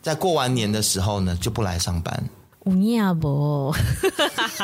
[0.00, 2.24] 在过完年的时候呢，就不来上班。
[2.64, 3.74] 无呀不，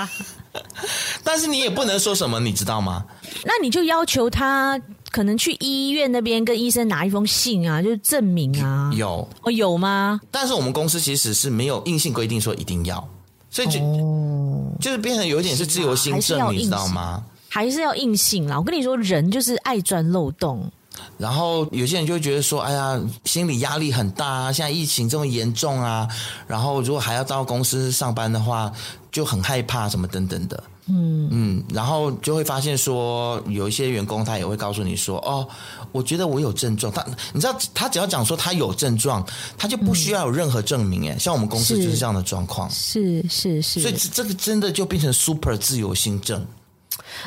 [1.22, 3.04] 但是你也不能说什么，你知道吗？
[3.44, 8.90] 那你就要求他可能去医院那边跟医生拿一封信啊，就是证明啊。
[8.94, 10.20] 有哦，有吗？
[10.30, 13.06] 但是我们公司其实是没有硬性规定说一定要，
[13.50, 17.22] 所以就、哦、就是变成有一点是自由心证，你知道吗？
[17.48, 18.56] 还是要硬性啦。
[18.56, 20.70] 我跟你说，人就是爱钻漏洞。
[21.18, 24.52] 然后有些人就会觉得说：“哎呀，心理压力很大啊！
[24.52, 26.08] 现在疫情这么严重啊，
[26.46, 28.72] 然后如果还要到公司上班的话，
[29.12, 35.46] 就很害怕什么等等的。”嗯嗯，然后就会发现说，有一些员工他也会告诉你说，哦，
[35.92, 39.24] 我觉得我有症状，他你知道，他只要讲说他有症状，
[39.56, 46.44] 他就不需要有任何证明，哎、嗯，像我们公司就是这样的状况，是是是，所以这个真的就变成 super 自由心证。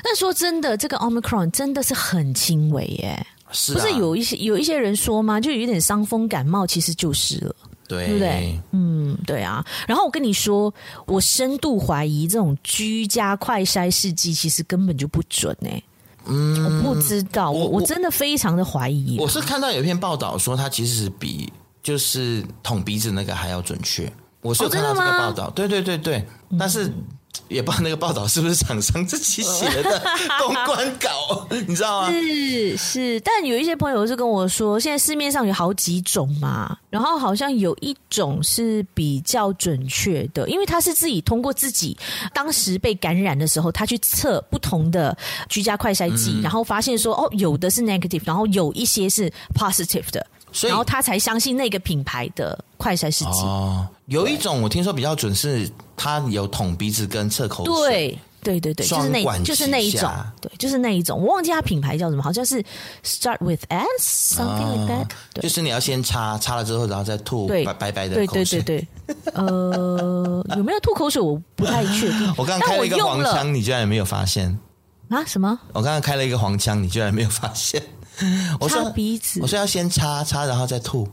[0.04, 5.40] 那说真的，这个 Omicron 真的是很轻微耶，是、啊、不是有一些有一些人说吗？
[5.40, 7.56] 就有一点伤风感冒，其实就是了。
[7.88, 8.60] 对，对不对？
[8.72, 9.64] 嗯，对啊。
[9.88, 10.74] 然后我跟你说，
[11.06, 15.82] 我深度怀疑这种居家快筛试剂其实根本就不准哎。
[16.26, 19.18] 嗯，我不知道，我我真的非常的怀疑。
[19.20, 21.52] 我是看到有一篇报道说，它其实是比
[21.84, 24.12] 就是捅鼻子那个还要准确。
[24.42, 26.26] 我是有看到这个报道，哦、对对对对，
[26.58, 26.92] 但是。
[27.36, 30.02] 嗯也不知道那个报道是不是厂商自己写的
[30.40, 32.12] 公关稿，你知道吗？
[32.12, 41.96] 是是，但有一些朋友是跟我说，现在市面上有好几种嘛，然后好像有一种是比较准确的，因为他是自己通过自己
[42.34, 45.16] 当时被感染的时候，他去测不同的
[45.48, 50.26] 居家快筛剂，嗯、然后发现说，哦，有的是 negative，然后有一些是 positive 的。
[50.54, 53.42] 所以然后他才相信那个品牌的快筛试剂。
[53.42, 58.18] 哦，有一种我听说比较准，是他有捅鼻子跟测口水。
[58.44, 60.12] 对对对对，就是那，就是那一种。
[60.42, 61.18] 对，就是那一种。
[61.18, 62.62] 我忘记它品牌叫什么，好像是
[63.02, 65.42] Start with S，something like that。
[65.42, 68.62] 就是你要先擦，擦了之后，然后再吐白白白的口水。
[68.62, 69.34] 对对对对。
[69.34, 71.22] 呃，有没有吐口水？
[71.22, 72.28] 我不太确定。
[72.36, 74.60] 我刚刚开了一个黄腔，你居然也没有发现
[75.08, 75.24] 啊？
[75.26, 75.58] 什么？
[75.72, 77.82] 我刚刚开了一个黄腔，你居然没有发现？
[78.60, 81.08] 我说擦鼻子，我说要先擦擦，然后再吐。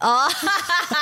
[0.00, 0.28] 哦，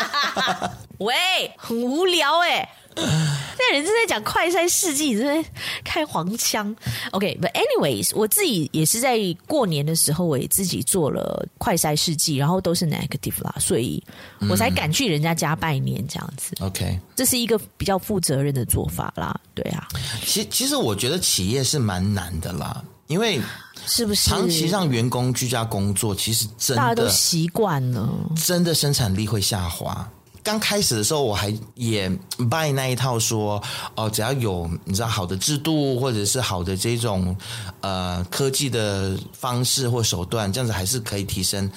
[0.99, 1.15] 喂，
[1.57, 2.69] 很无聊哎。
[2.97, 5.51] 那人正在讲快筛试剂，正在
[5.83, 6.75] 开黄腔。
[7.11, 14.01] OK，but、okay, anyways，我自己也是在过年的时候，我也自己做了快筛试剂，然后都是 negative 啦，所以
[14.49, 16.55] 我才敢去人家家拜年这样子。
[16.61, 19.37] OK，这是一个比较负责任的做法啦。
[19.55, 19.89] 对啊，
[20.25, 23.41] 其其实我觉得企业是蛮难的啦，因为。
[23.87, 28.09] 是不是长期让员工居家工作，其实真的大家都习惯了，
[28.45, 30.09] 真的生产力会下滑。
[30.43, 33.63] 刚开始的时候，我还也 buy 那一套说，
[33.95, 37.35] 哦，只要有你知道好的制度，或者是好的这种
[37.81, 41.71] 呃科技的方式或手段，这样子还是可以提升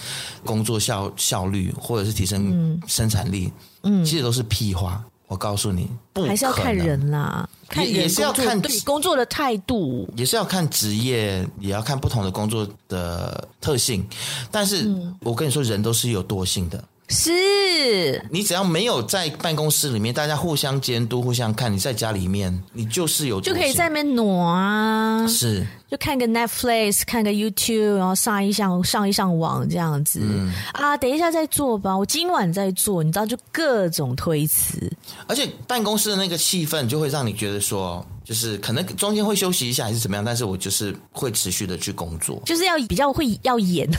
[0.44, 3.50] 工作效效率，或者是提升生产力。
[3.84, 5.02] 嗯，其实都是屁话。
[5.28, 14.08] 我告诉你，不还是要看人啦，看人也是要看对工作的态度，也是要看职业，也要看不同的工作的特性。
[14.50, 16.82] 但是，嗯、我跟你说，人都是有惰性的。
[17.10, 30.98] 是你只要没有在办公室里面，大家互相监督、互相看，你在家里面，你就是有就可以在那边挪啊，是就看个 Netflix，看个 YouTube，然后上一上上一上网这样子、嗯、啊。
[30.98, 34.92] 等一下再做吧，我今晚再做，你知道就各种推辞，
[35.28, 38.06] 而且办公室的那个气氛就会让你觉得说。
[38.28, 43.90] 就是可能中间会休息一下还是怎么样，但是我就是会持续的去工作，就是要比较会要演，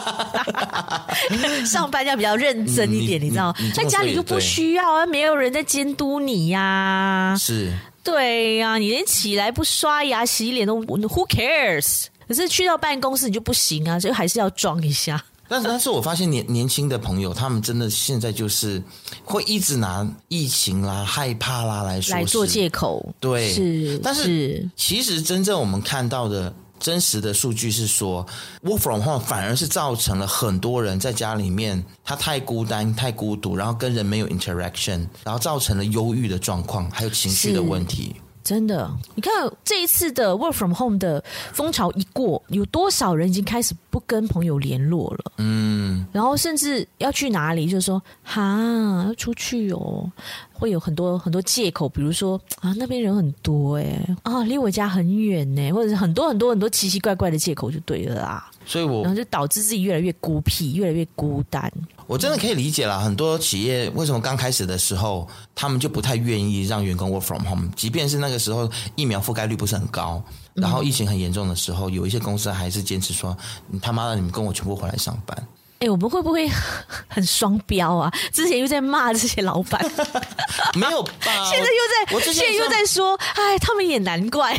[1.64, 3.54] 上班要比较认真一点，你，你知道？
[3.74, 7.36] 在家里就不需要啊，没有人在监督你呀、啊。
[7.38, 7.72] 是，
[8.04, 12.08] 对呀、啊，你连起来不刷牙洗脸都 Who cares？
[12.28, 15.24] 可是去到办公室你就不行啊，所以还是要装一下。
[15.50, 18.80] 但是，但是我发现年年轻的朋友，他们真的现在就是
[19.24, 23.04] 会一直拿疫情啦、害怕啦来说来做借口。
[23.18, 23.98] 对，是。
[23.98, 28.24] 但是其实真正我们看到的真实的数据是说
[28.62, 38.14] ，work from home 反而是造成了很多人在家里面他太孤单、太孤独，然后跟人没有 interaction，然后造成了忧郁的状况，还有情绪的问题。
[38.50, 39.32] 真的，你看
[39.64, 45.32] 这一次的 work from home 的风潮一过，有多少人已经开始不跟朋友联络了？
[45.38, 50.10] 嗯，然后甚至要去哪里，就是说哈要出去哦，
[50.52, 58.50] 会有很多很多借口，比如说啊那边人很多哎，啊离我家很远呢，或者是很多很多很多奇奇怪怪的借口就对了啦。
[58.66, 61.72] 所以我，然后就导致自己越来越孤僻，越来越孤单。
[62.10, 70.20] 我真的可以理解啦，很多企业为什么刚开始的时候，他们就不太愿意让员工 work from home，即便是那个时候疫苗覆盖率不是很高，
[70.52, 73.36] 然后疫情很严重的时候，有一些公司还是坚持说
[73.70, 75.46] ：“你他妈的，你们跟我全部回来上班。”
[75.80, 76.46] 哎，我们会不会
[77.08, 78.12] 很双标啊？
[78.32, 79.82] 之前又在骂这些老板，
[80.76, 81.10] 没有吧？
[81.50, 84.54] 现在又在，我现在又在说，哎，他们也难怪。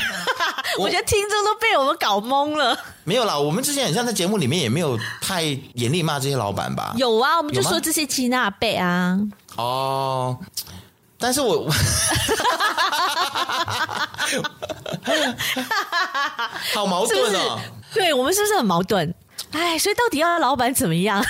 [0.80, 2.76] 我，我觉得听众都被我们搞懵了。
[3.04, 5.44] 没有啦，我们之前很像在节目里面也没有太
[5.76, 6.94] 严厉骂这些老板吧？
[6.98, 9.20] 有啊，我们就说这些吉娜贝啊。
[9.58, 10.36] 哦，
[11.20, 11.70] 但是我，
[16.74, 17.60] 好矛盾哦。
[17.94, 19.14] 对，我们是不是很矛盾？
[19.52, 21.24] 哎，所以到底要老板怎么样？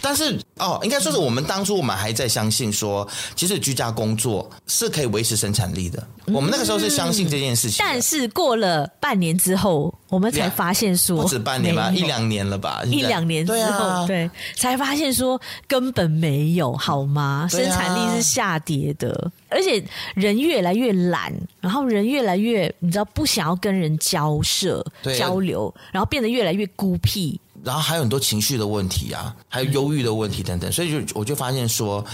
[0.00, 6.02] 但是哦，应该说是我们当初我们还在相信说，其实居家工作是可以维持生产力的。
[6.26, 12.82] 我们那个时候是相信这件事情，但是过了半年之后，我们才发现说，不止半年吧，一两年了吧？
[12.86, 17.46] 一两年之后，对，啊、对，才发现说根本没有，好吗？
[17.50, 19.82] 生产力是下跌的，而且
[20.14, 24.84] 人越来越懒，然后人越来越，你知道，不想要跟人交涉、
[25.18, 27.40] 交流，然后变得越来越孤僻。
[27.64, 32.04] 然后还有很多情绪的问题啊，还有忧郁的问题等等，所以就我就发现说，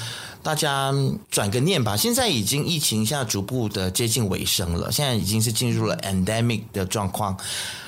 [0.42, 0.94] 大家
[1.30, 1.96] 转个念吧。
[1.96, 7.36] 现在已经疫情现在逐步的接近尾声了，现在已经是进入了 endemic 的状况，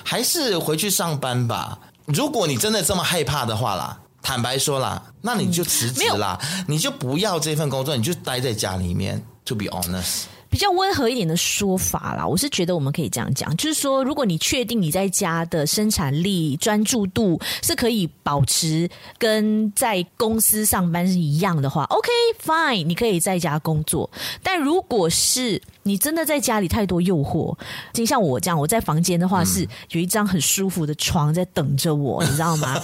[0.03, 1.79] 还是回去上班吧。
[2.07, 9.25] 如果你真的这么害怕的话啦，坦白说啦，那你就辞职啦，嗯、你就不要这份工作，你就待在家里面。
[9.47, 10.27] To be honest。
[10.53, 18.87] 比较温和一点的说法啦，我是觉得我们可以这样讲，就是说，如果你确定你在家的生产力、专注度是可以保持
[19.17, 22.11] 跟在公司上班是一样的话，OK
[22.45, 24.11] fine，你可以在家工作。
[24.43, 27.57] 但如果是你真的在家里太多诱惑，
[27.95, 32.79] 就像我这样，我在房间的话是有一张很舒服的床在等着我， 你知道吗？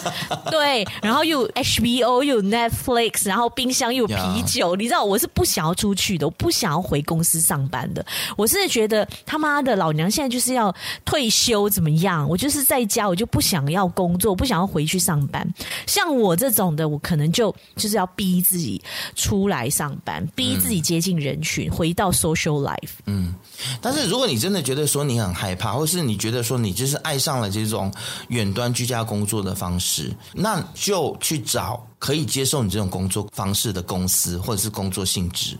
[0.51, 7.59] 对，然后又有 HBO 又有 Netflix，然后冰箱又有啤酒，你知道我是不想要出去的，我不想要回公司上。
[7.59, 10.72] 上班的，我是觉得他妈的老娘现在就是要
[11.05, 12.24] 退休怎么样？
[12.28, 15.44] 我就是在家，我就不想要工作，不想要回去上班。
[15.84, 18.80] 像我这种的，我可能就就是要逼自己
[19.16, 22.88] 出来上班，逼自己接近人群，嗯、回到 social life。
[23.07, 23.34] 嗯，
[23.80, 27.93] 但是如果你真的觉得说你很害怕，或是你觉得说你就是爱上了这种
[28.28, 35.57] 远端居家工作的方式，那就去找可以接受你这种工作方式的公司，或者是工作性质。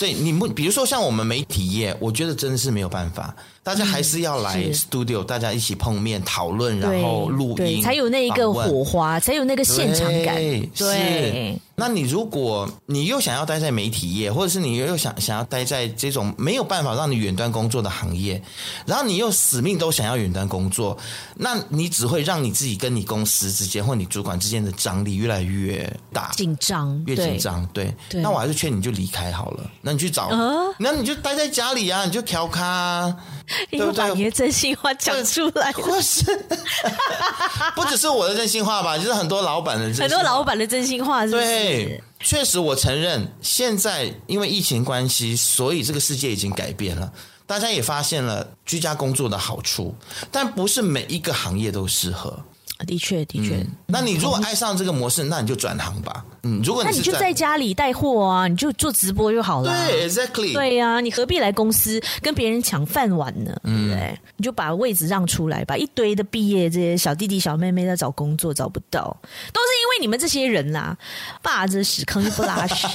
[0.00, 3.34] 对，你们比如说像我们媒体业，我觉得真的是没有办法。
[3.64, 10.36] 大家还是要来 studio，大家一起碰面讨论，然后录音，才有那一个火花，才有那个现场感。
[10.36, 11.58] 对，是。
[11.74, 18.40] 那你如果你又想要待在媒体业，或者是你又想想要待在这种没有办法让你远端工作的行业，
[18.84, 20.96] 然后你又死命都想要远端工作，
[21.34, 27.66] 那你只会让你自己跟你公司之间或你主管之间的张力越来越大，紧张，越紧张。
[27.72, 28.20] 对，对。
[28.20, 29.70] 那我还是劝你就离开好了。
[29.80, 30.30] 那你去找，
[30.78, 33.16] 那你就待在家里啊，你就调咖。
[33.96, 36.24] 把你的真心话讲出来，不是
[37.76, 41.46] 不只是我的真心话吧，就是很多老板的真心话，很多老板的真心话是不是？
[41.46, 47.12] 对，确实我承认，现在因为疫情关系，所以这个世界已经改变了，
[47.46, 49.94] 大家也发现了居家工作的好处，
[50.30, 52.38] 但不是每一个行业都适合。
[52.84, 53.66] 的确，的确、嗯。
[53.86, 56.24] 那你如果爱上这个模式，那你就转行吧。
[56.44, 59.72] 嗯，如果你那你就在家里带货啊，你就做直播就好了。
[59.86, 60.52] 对，exactly。
[60.52, 63.54] 对呀、啊，你何必来公司跟别人抢饭碗呢？
[63.64, 65.76] 嗯，对，对，你就把位置让出来吧。
[65.76, 69.16] 一堆的毕业这些小弟弟小妹妹在找工作找不到，
[69.52, 70.96] 都是因为你们这些人啦、啊，
[71.42, 72.88] 霸着屎坑又不拉屎。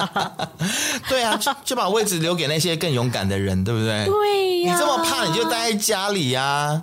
[1.08, 4.04] 对啊，就就把位置留给那些更勇敢的人，对不对？
[4.06, 4.74] 对呀、啊。
[4.74, 6.82] 你这么怕，你就待在家里呀、啊。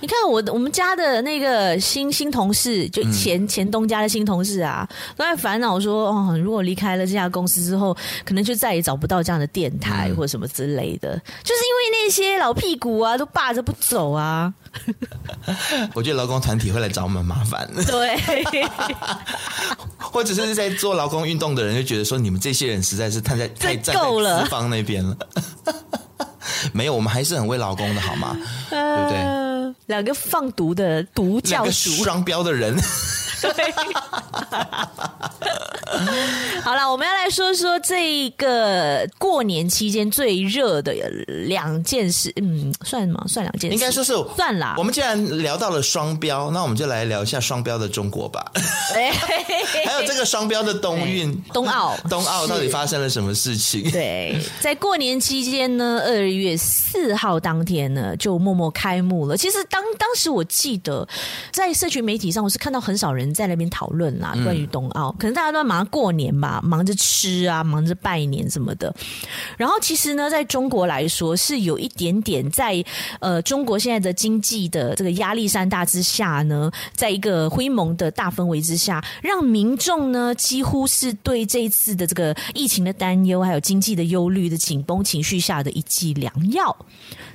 [0.00, 1.47] 你看我我们家的那个
[1.78, 14.52] 新新同事，就前、嗯、前东家的新同事啊，都在烦恼说，哦，如果离开了这家公司之后，可能就再也找不到这样的电台或者什么之类的，嗯、就是因为那些老屁股啊，都霸着不走啊。
[15.94, 17.68] 我觉得劳工团体会来找我们麻烦。
[17.86, 18.16] 对，
[19.98, 25.16] 或者是在做劳工运动的人就觉得说，你们这些人实在是太在太站在资方那边了。
[26.72, 28.36] 没有，我们还是很为老公的好吗？
[28.70, 29.74] 呃、对不对？
[29.86, 31.70] 两个放毒的毒教主，
[32.04, 32.76] 双标的人。
[33.40, 33.50] 对，
[36.62, 40.92] 好了，我们要来说说这个过年期间最热的
[41.46, 42.32] 两件事。
[42.36, 43.24] 嗯，算吗？
[43.26, 43.74] 算两件事？
[43.74, 44.74] 应该说是算啦。
[44.76, 48.44] 我们既然聊到了双标，那我们就来聊一下双标的中国吧。
[49.84, 53.90] 还有这个双标的冬运、冬奥、 冬奥到底发生了什么事情？
[53.90, 59.36] 对，在过年期间呢，二月四号当天呢，就默默开幕了。
[59.36, 61.06] 其实当当时我记得
[61.50, 63.27] 在社群媒体上，我是看到很少人。
[63.32, 68.94] 在那边讨论啦，关于冬奥，可能大家都在忙过年吧，忙着吃啊，忙着拜年什么的。
[69.56, 72.84] 然后其实呢，在中国来说，是有一点点在
[73.20, 86.74] 呃，中国现在的经济的这个压力山大之下呢，在一个灰蒙的大氛围之下，让民众呢几乎是对这一次的这个疫情的担忧，还有经济的忧虑的紧绷情绪下的一剂良药。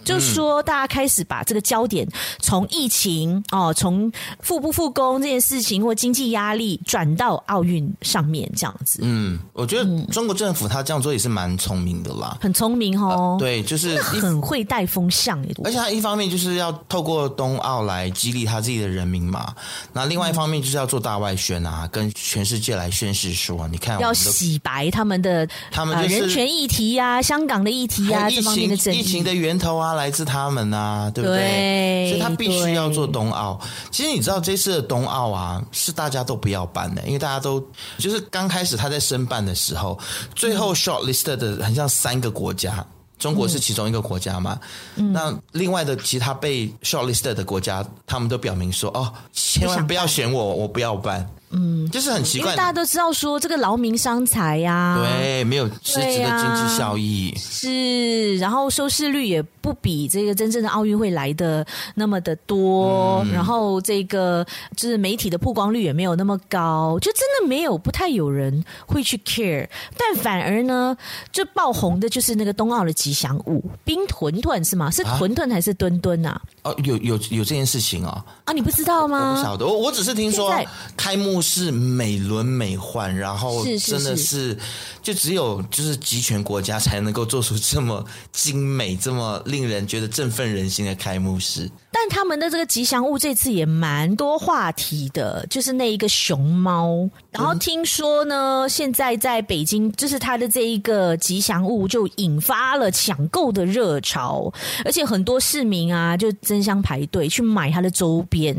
[0.03, 2.05] 就是说，大家开始把这个焦点
[2.39, 8.33] 从疫情哦，从复不复工这件事情或经济压力转到奥运上面。
[8.33, 8.97] 面这样子。
[9.03, 13.37] 嗯，我觉得中国政府他这样做也是蛮聪明的啦，很聪明哦。
[13.39, 19.53] 对，就是很会带风向，而且他一方面就是要透过冬奥来激励他自己的人民嘛，
[19.93, 28.93] 那另外一方面就是要做大外宣啊，跟全世界来宣示说，你看要洗白他们的他们就是人权议题呀、啊，香港的议题呀、啊，这方面的。
[28.93, 31.37] 疫情的源头啊，来自他们啊，对不对？
[31.37, 33.59] 对，所以他必须要做冬奥。
[33.91, 37.59] 其实你知道这次的冬奥啊，是大家都不要办的，因为大家都
[37.97, 39.99] 就是刚开始他在申办的时候，
[40.33, 42.85] 最后 short list 的很像三个国家，
[43.19, 44.57] 中国是其中一个国家嘛。
[44.95, 64.43] 嗯、那另外的其他被 short list 的国家，他们都表明说：“哦，千万不要选我，我不要办。”嗯，就是很奇怪，因为大家都知道说这个劳民伤财呀，对，没有实质的经济效益，啊、是，然后收视率也不比这个真正的奥运会来的那么的多，嗯、然后这个
[64.75, 70.97] 就是媒体的曝光率也没有那么高，就真的没有不太有人会去 care，但反而呢，
[71.31, 74.89] 就爆红的就是那个冬奥的吉祥物冰屯屯是吗？
[74.89, 76.41] 是屯屯还是墩墩啊？
[76.63, 79.33] 哦，有有有这件事情哦，啊，你不知道吗？
[79.33, 80.51] 我不晓得，我我只是听说
[80.97, 81.42] 开幕。
[81.43, 84.57] 是美轮美奂，然后真的是，
[85.01, 91.69] 就只有就是集权国家才能够做出这么精美、这么令人觉得振奋人心的开幕式。
[91.91, 97.07] 但他们的这个吉祥物这次也蛮多话题的，就是那一个熊猫。
[97.31, 104.51] 然后听说呢，现在在北京，就是它的这一个吉祥物就引发了抢购的热潮，
[104.83, 108.55] 而且很多市民啊就争相排队去买它的周边，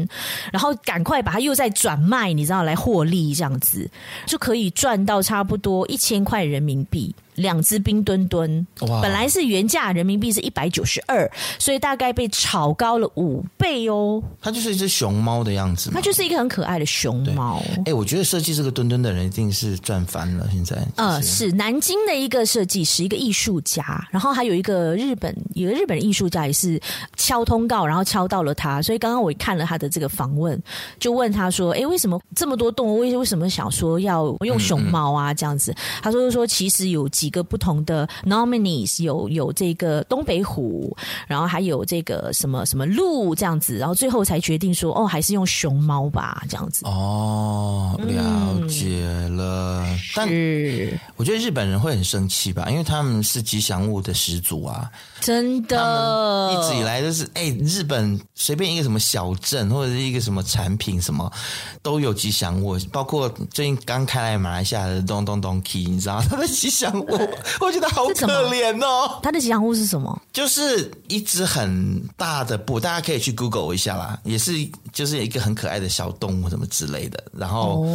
[0.53, 3.91] 然后赶快把它又再转卖，你知道来获利这样子，
[4.27, 7.15] 就可以赚到差不多一千块人民币。
[7.35, 8.67] 两只冰墩墩，
[9.03, 14.23] 本来是原价人民币是一百九十二，所以大概被炒高了五倍哦。
[14.41, 17.63] 它就是一只熊猫的样子，它就是一个很可爱的熊猫。
[17.87, 20.49] 哎，我觉得设计这个墩墩的人一定是赚翻了。
[20.53, 26.81] 现在，呃，是南京的一个设计师，一个艺术家，然后还有一个日本，有个日本艺术家也是
[27.17, 28.81] 敲通告，然后敲到了他。
[28.81, 30.61] 所以刚刚我看了他的这个访问，
[31.01, 32.99] 就问他说：“哎，为什么这么多动物？
[32.99, 35.35] 为为什么想说要用熊猫啊？
[35.35, 40.95] 这样子？”他说：“说其实有。”几个不同的 nominees 有有这个东北虎，
[41.27, 46.85] 然后还有这个什么什么鹿这样子，然后最后才决定说哦，还是用熊猫吧这样子。
[46.85, 49.87] 哦，了解了。
[49.87, 54.91] 嗯、但是我觉得日本人会很生气吧，因为他们是吉祥物的始祖啊，
[55.25, 61.33] 真的，一直以来都是哎，日本随便一个什么小镇或者是一个什么产品什么
[61.81, 67.07] 都有吉祥物，包括最近刚开来马来西亚的东东东 key，你知道他的吉祥物。
[67.09, 67.19] 我
[67.67, 69.19] 我觉得好可怜哦。
[69.23, 70.21] 它的吉祥物是什么？
[70.31, 74.21] 就是一只很大的布，大家可以去 Google 一下啦。
[74.25, 74.53] 也是
[74.93, 77.87] 就是一个很可爱的小动物什么之类的，然后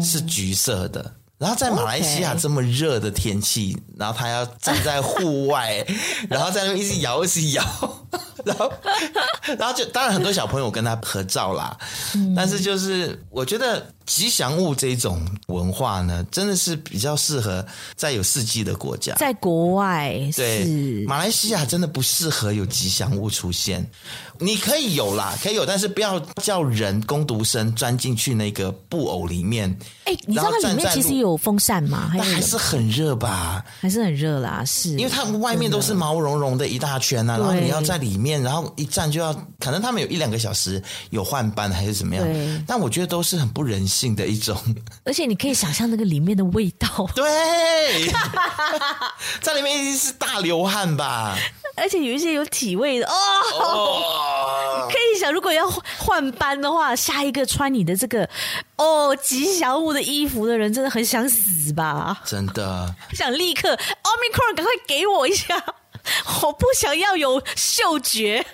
[0.00, 1.12] 是橘色的。
[1.38, 5.84] 然后在马来西亚这么热的天气.然后他要站在户外，
[6.28, 7.64] 然后在那边一直摇一直摇，
[8.44, 8.72] 然后
[9.58, 11.76] 然后就当然很多小朋友跟他合照啦。
[12.14, 13.86] 嗯、但是就是我觉得。
[14.08, 17.62] 吉祥物这种文化呢，真的是比较适合
[17.94, 20.14] 在有四季的国家，在国外。
[20.34, 23.86] 对，是马来西亚真的不适合有吉祥物出现。
[24.40, 29.70] 你可以有啦，可以有，但是不要叫人工读生钻进去那个布偶里面。
[30.04, 32.12] 哎、欸，你知道它里面其实有风扇吗？
[32.16, 33.62] 那还是很热吧？
[33.80, 42.26] 还是很热啦，是因为它外面都是毛茸茸的一大圈啊，然后你要在里面，然后一站就要，可能他们有一两个小时有换班还是怎么样？
[42.66, 43.98] 但我觉得都是很不人性。
[43.98, 44.56] 性的一种，
[45.04, 47.26] 而且你可以想象那个里面的味道，对，
[49.42, 51.36] 在里面一定是大流汗吧，
[51.78, 53.14] 而且有一些有体味的哦。
[53.60, 55.68] 哦可以想，如果要
[55.98, 58.28] 换班的话，下一个穿你的这个
[58.76, 62.22] 哦吉祥物的衣服的人，真的很想死吧？
[62.24, 65.62] 真的，想立刻 Omicron 赶快给我一下，
[66.42, 68.44] 我不想要有嗅觉。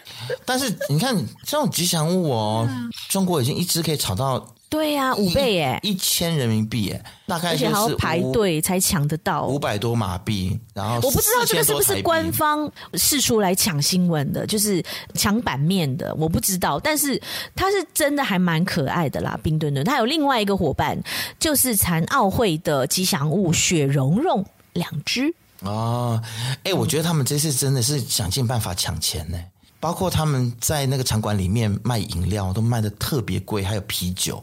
[0.45, 4.54] 但是你看这种吉祥物哦，嗯、中国已经一直可以炒到。
[4.75, 10.59] 对呀、啊，五倍耶，一千人民币耶，大概就是而且还要排队才抢得到，五百多马币。
[10.75, 16.81] 然后我不知道这个是不是官方释出来抢新闻的，就是抢版面的，我不知道。
[16.81, 17.22] 但是
[17.55, 19.87] 它是真的还蛮可爱的啦，冰墩墩。
[19.87, 21.01] 它有另外一个伙伴，
[21.39, 26.20] 就是残奥会的吉祥物雪融融两只哦。
[26.64, 29.39] 哎，我觉得他们这次真的是想尽办法抢钱呢。
[29.85, 34.43] 包括他们在那个场馆里面卖饮料都卖的特别贵，还有啤酒。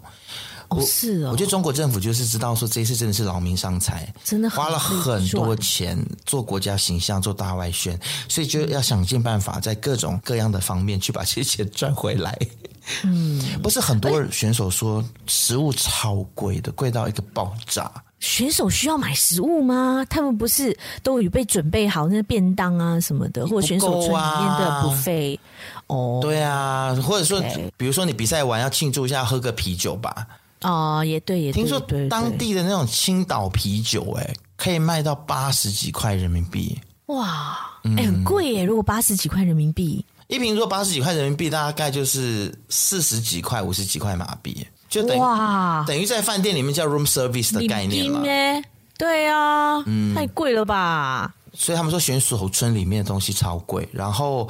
[0.68, 1.32] 哦，是哦。
[1.32, 12.38] 我觉得中国政府就是知道说这一次真的是劳民伤财，真的花了很多钱做国家形象、做大外宣，所以就要想尽办法在各种各样的方面去把这些钱赚回来。
[13.02, 17.92] 嗯， 不是很多选手说食物超贵的，贵到一个爆炸。
[18.22, 20.06] 选手需要买食物吗？
[20.10, 25.40] 他们不是都有被准备好那个便当啊什么的，或者选手村里面的 buffet
[25.88, 27.42] 哦，对啊，或者说.
[27.76, 30.26] 比如说你比赛完要庆祝一下，喝个啤酒吧。
[30.62, 31.54] 哦，也对，也对。
[31.54, 36.80] 听说当地的那种青岛啤酒，哎，可以卖到八十几块人民币。
[37.08, 38.64] 哇，哎、嗯，很贵耶！
[38.64, 48.22] 如果八十几块人民币，一瓶说八十几块人民币，大概就是四十几块、五十几块马币，就等于哇，等于在饭店里面叫 room service 的概念嘛。
[48.98, 51.34] 对啊，嗯，太贵了吧？
[51.54, 54.48] 所以他们说选手村里面的东西超贵，然后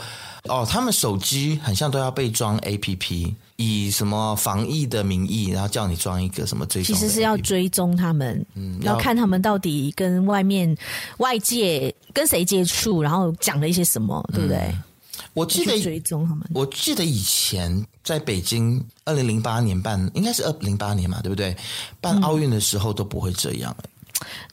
[0.49, 3.33] 哦，他们手机很像都要被装 APP。
[3.57, 6.95] 以什么防疫的名义，然后叫你装一个什么追踪？
[6.95, 10.75] 其实是要追踪他们，嗯，要看他们到底跟外面
[11.17, 14.57] 外界跟谁接触，然后讲了一些什么，对不对？
[14.57, 14.83] 嗯、
[15.33, 16.47] 我记得追踪他们。
[16.53, 21.55] 我记得以前在北京，二零零八年办，应该是二零零八年嘛，对不对？
[21.99, 23.83] 办奥运的时候都不会这样、欸。
[23.83, 23.89] 嗯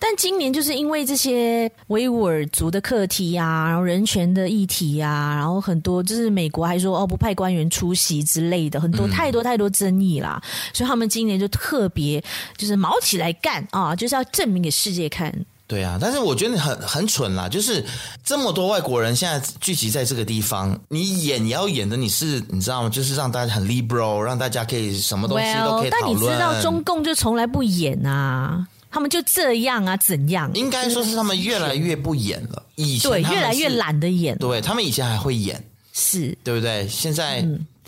[0.00, 12.22] 但今年就是因为这些维吾尔族的课题啊，然后人权的议题啊，然后很多就是美国还说哦不派官员出席之类的，很多太多太多争议啦，嗯、所以他们今年就特别
[12.56, 15.30] 就是卯起来干啊，就是要证明给世界看。
[15.68, 17.84] 对啊，但是我觉得很很蠢啦，就是
[18.24, 22.88] 这么多外国人现在聚集在这个地方，你演你要演的你是你知道吗？
[22.88, 26.00] 就是让大家很 liberal，让大家可以什么东西都可以讨论。
[26.00, 28.66] Well, 但你知道中共就从来不演啊。
[28.90, 29.94] 他们就这样啊？
[29.98, 30.50] 怎样？
[30.54, 32.62] 应该说是他们越来越不演了。
[32.76, 34.34] 以前对，越来越懒得演。
[34.38, 35.62] 对，他们以前还会演，
[35.92, 36.88] 是对不对？
[36.88, 37.46] 现在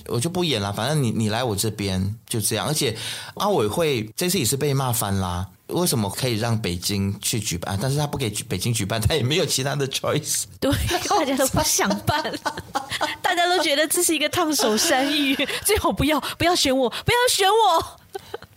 [0.09, 2.67] 我就不演了，反正你你来我这边就这样。
[2.67, 2.95] 而且
[3.37, 5.47] 奥委会这次也是被骂翻啦。
[5.71, 7.79] 为什么可以让北京去举办？
[7.81, 10.45] 但是他不给北京举办，他也没有其他的 choice。
[10.59, 10.71] 对，
[11.09, 12.39] 大家都不想办了，
[13.23, 18.00] 大家都觉得这是一个烫手山芋，最好不要不要选我，不要选我。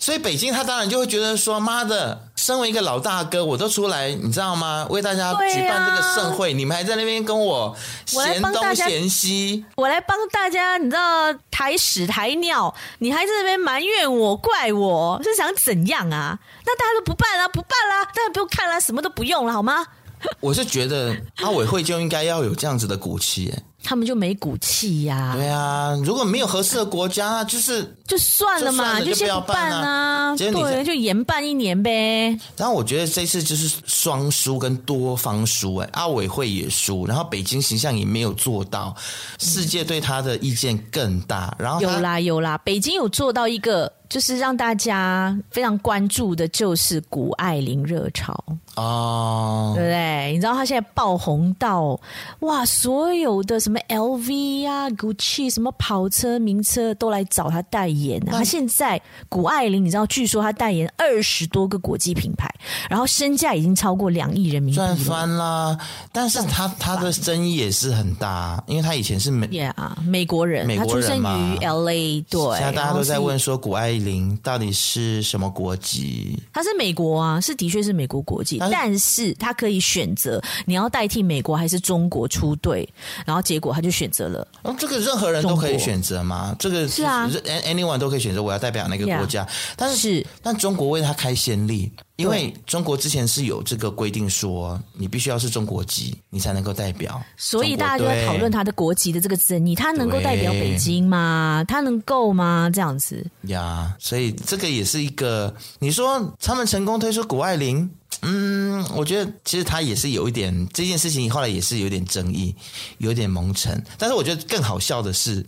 [0.03, 4.85] 所以北京他当然就会觉得说：“妈的，身为一个老大哥，我都出来，你知道吗？
[4.89, 7.73] 为大家举办这个盛会，啊、你们还在那边跟我
[8.05, 16.37] 嫌东嫌西，我来帮大家，你知道抬屎抬尿，你还在那边埋怨我、怪我，是想怎样啊？
[16.65, 19.85] 那大家都不办了，不办了，大家不用看了，什么都不用了，好吗？”
[20.39, 23.53] 我是觉得阿委会就应该要有这样子的骨气，
[23.83, 25.33] 他们就没骨气呀。
[25.35, 30.35] 对啊，如果没有合适的国家，就是就算了嘛，就先不办啊。
[30.37, 32.29] 对，就延办一年呗。
[32.57, 38.95] 然后我觉得这次就是双输跟多方输，哎，奥委会也输，然后北京形象也没有做到，
[39.39, 41.55] 世界对他的意见更大。
[41.59, 43.91] 然后有啦有啦，北京有做到一个。
[44.13, 48.31] 就是让大家非常关注的，就是谷爱凌热潮
[48.75, 50.33] 哦，对不对？
[50.33, 51.99] 你知道她现在爆红到
[52.41, 58.37] 哇，所有的什么 LV 啊、Gucci 什么跑车、名车都来找她代言啊。
[58.37, 62.47] 她现在谷爱凌，你知道，据说她代言二十多个国际品牌，
[62.87, 65.75] 然后身价已经超过两亿人民币，赚翻啦。
[66.11, 69.73] 但是她她的争议也是很大，因为她以前是美，yeah,
[70.05, 72.59] 美国人，美国人嘛，她出生于 LA，对。
[72.59, 76.37] 现在大家都在问说谷爱凌到底是什么国籍？
[76.53, 82.87] 他是美国啊，是的确是美国国籍，但是他可以选择你要代替美国还是中国出队，
[83.25, 84.47] 然后结果他就选择了。
[84.61, 86.55] 哦，这个任何人都可以选择吗？
[86.59, 87.29] 这个是啊
[87.65, 91.91] ，anyone 都可以选择我要代表哪个国家，但是，是但中国为他开先例。
[92.15, 97.19] 因为中国之前是有这个规定，说你必须要是中国籍，你才能够代表。
[97.37, 101.65] 所以大家就在讨论他的国籍的这个争议，他能够代表北京吗？
[101.67, 102.69] 他能够吗？
[102.71, 105.53] 这样子呀，所以这个也是一个。
[105.79, 107.89] 你说他们成功推出谷爱凌，
[108.23, 112.55] 嗯，我觉得其实他也是有一点这件事情，后来也是有点争议，
[112.97, 113.83] 有点蒙尘。
[113.97, 115.45] 但是我觉得更好笑的是，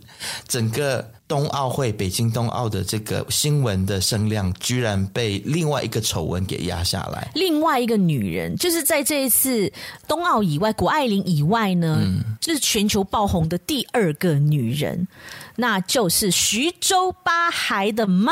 [0.48, 1.12] 整个。
[1.28, 7.32] 冬奥会，北京冬奥的这个新闻的声量，居然被另外一个丑闻给压下来。
[7.34, 9.74] 另外一个女人，就是在这一次
[10.08, 15.08] 冬奥以外，谷爱凌以外呢，嗯，就是全球爆红的第二个女人，
[15.56, 18.32] 那就是徐州八孩的妈。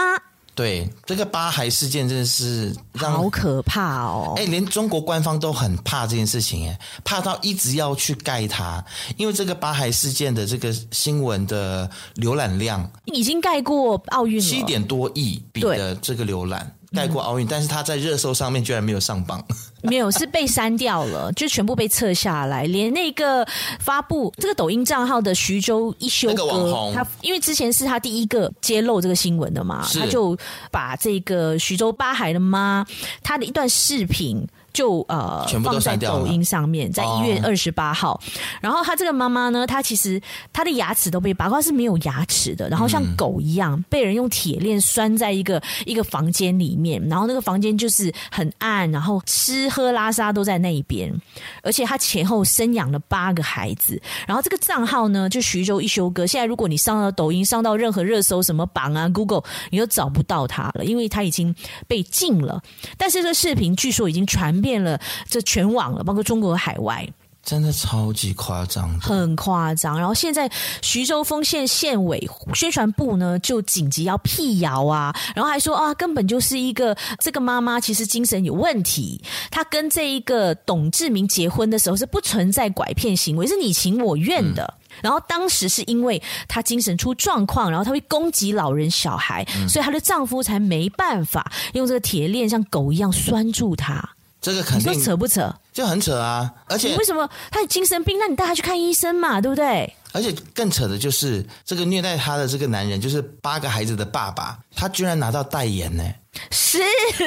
[0.56, 4.34] 对，这个八孩事件真的是好可怕哦！
[4.38, 8.84] 哎，连中国官方都很怕这件事情，哎，怕到一直要去盖它，
[9.18, 16.76] 因为这个八孩事件的这个新闻的浏览量已经盖过奥运了七点多亿笔的这个浏览。
[16.94, 19.44] 盖过奥运，但是他在热搜上面居然没有上榜，
[19.82, 23.46] 没有，是被删掉了，就全部被撤下来，连那个
[23.80, 30.38] 发布这个抖音账号的徐州一休哥，那个网红，他因为之前是他第一个揭露这个新闻的嘛，他就
[30.72, 32.86] 把这个徐州八孩的妈，
[33.24, 34.48] 他的一段视频。
[34.74, 36.18] 就呃全部都删掉了。
[36.18, 38.14] 放在抖音上面，在一月二十八号。
[38.14, 38.20] 哦、
[38.62, 40.22] 然后他这个妈妈呢，她其实
[40.52, 51.14] 她的牙齿都被拔光，是没有牙齿的，然后像狗一样、嗯、被人用铁链拴在一个一个房间里面，然后那个房间就是很暗，然后吃喝拉撒都在那一边，
[51.62, 54.02] 而且他前后生养了八个孩子。
[54.28, 56.26] 然后这个账号呢，就徐州一休哥。
[56.26, 61.54] 现在如果你上到抖音，上到任何热搜，什么榜啊，Google，你都找不到他了，因为他已经
[61.88, 62.62] 被禁了。
[62.98, 65.00] 但是这个视频据说已经传遍了
[65.30, 67.08] 这全网了，包括中国海外，
[67.44, 70.00] 真的超级夸张，很夸张。
[70.00, 70.50] 然后现在
[70.82, 84.64] 徐州丰县县委宣传部呢，就紧急要辟谣啊，然后还说啊，根本就是一个这个妈妈其实精神有问题，她跟这一个董志明结婚的时候是不存在拐骗行为，是你情我愿的。
[84.64, 94.08] 嗯然后当时是因为她精神出状况，然后她会攻击老人小孩，嗯、所以她的丈夫才没办法用这个铁链像狗一样拴住她。
[94.44, 95.52] 这个肯定你说扯不扯？
[95.72, 96.54] 就很扯啊！
[96.68, 98.20] 而且你为什么他有精神病？
[98.20, 99.92] 那你带他去看医生嘛，对不对？
[100.12, 106.04] 而且更扯的就是这个虐待他的这个男人，就是八个孩子的爸爸，他居然拿到代言呢。
[106.52, 106.80] 是，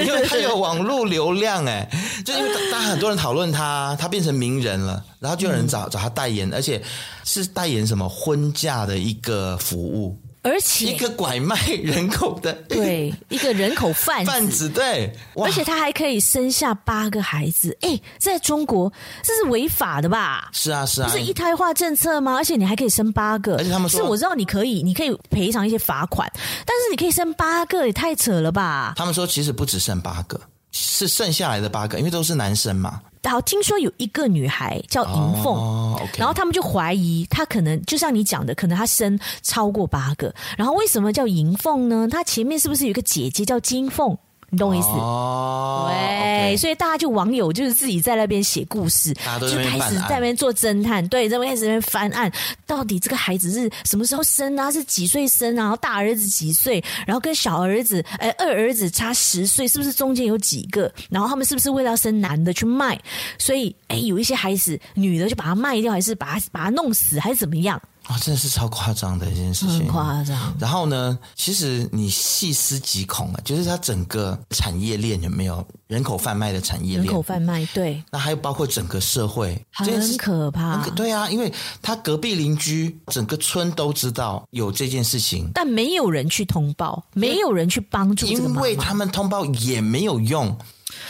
[0.04, 1.88] 因为他有网络流量哎，
[2.24, 6.82] 就因为大家很多人讨论他，他变成名人了，然后就有人找找他代言，而且
[7.24, 10.16] 是代言什么婚嫁的一个服务。
[10.46, 18.92] 而且一个拐卖人口的， 对，一个人口贩子，贩子对，而且他还可以生下八个孩子，哎，在中国
[19.22, 20.48] 这是违法的吧？
[20.52, 22.36] 是啊，是啊，不是一胎化政策吗？
[22.36, 26.30] 而且你还可以生八个，而且他们说，是我知道你可以，你可以赔偿一些罚款，
[26.64, 28.94] 但是你可以生八个，也太扯了吧？
[28.96, 30.40] 他们说其实不只剩八个，
[30.70, 33.00] 是剩下来的八个，因为都是男生嘛。
[33.28, 40.34] 好，听说有一个女孩叫银凤，哦 okay、然后他们就怀疑她可能就像你讲的，可能她生超过八个。
[40.56, 42.08] 然后为什么叫银凤呢？
[42.10, 44.16] 她前面是不是有一个姐姐叫金凤？
[44.56, 44.88] 你懂我意思？
[44.88, 52.32] 哦，对，okay、所以大家就网友就是自己在那边写故事，就开始在那边做侦探，对，在那边开始那边翻案，
[52.64, 54.72] 到底这个孩子是什么时候生啊？
[54.72, 55.60] 是几岁生啊？
[55.60, 56.82] 然后大儿子几岁？
[57.06, 60.90] 然后跟小儿子，哎，二儿子差十岁，是不是中间有几个？
[61.10, 62.98] 然后他们是不是为了要生男的去卖？
[63.36, 67.78] 所以，哎，有一些孩子女的就把他卖掉，还是把他把他弄死，还是怎么样？
[68.06, 70.54] 啊、哦，真的是超夸张的一件事情，很夸张。
[70.60, 77.04] 然后呢，其实你细思极恐啊，就是它整个产业链有没有人口贩卖的产业链？
[77.04, 78.00] 人口贩卖，对。
[78.12, 80.88] 那还有包括整个社会，很可怕。
[80.90, 81.52] 对啊，因为
[81.82, 90.46] 他隔壁邻居整个村都知道有这件事情，但没有人去通报，没有人去帮助，因为他们通报也没有用，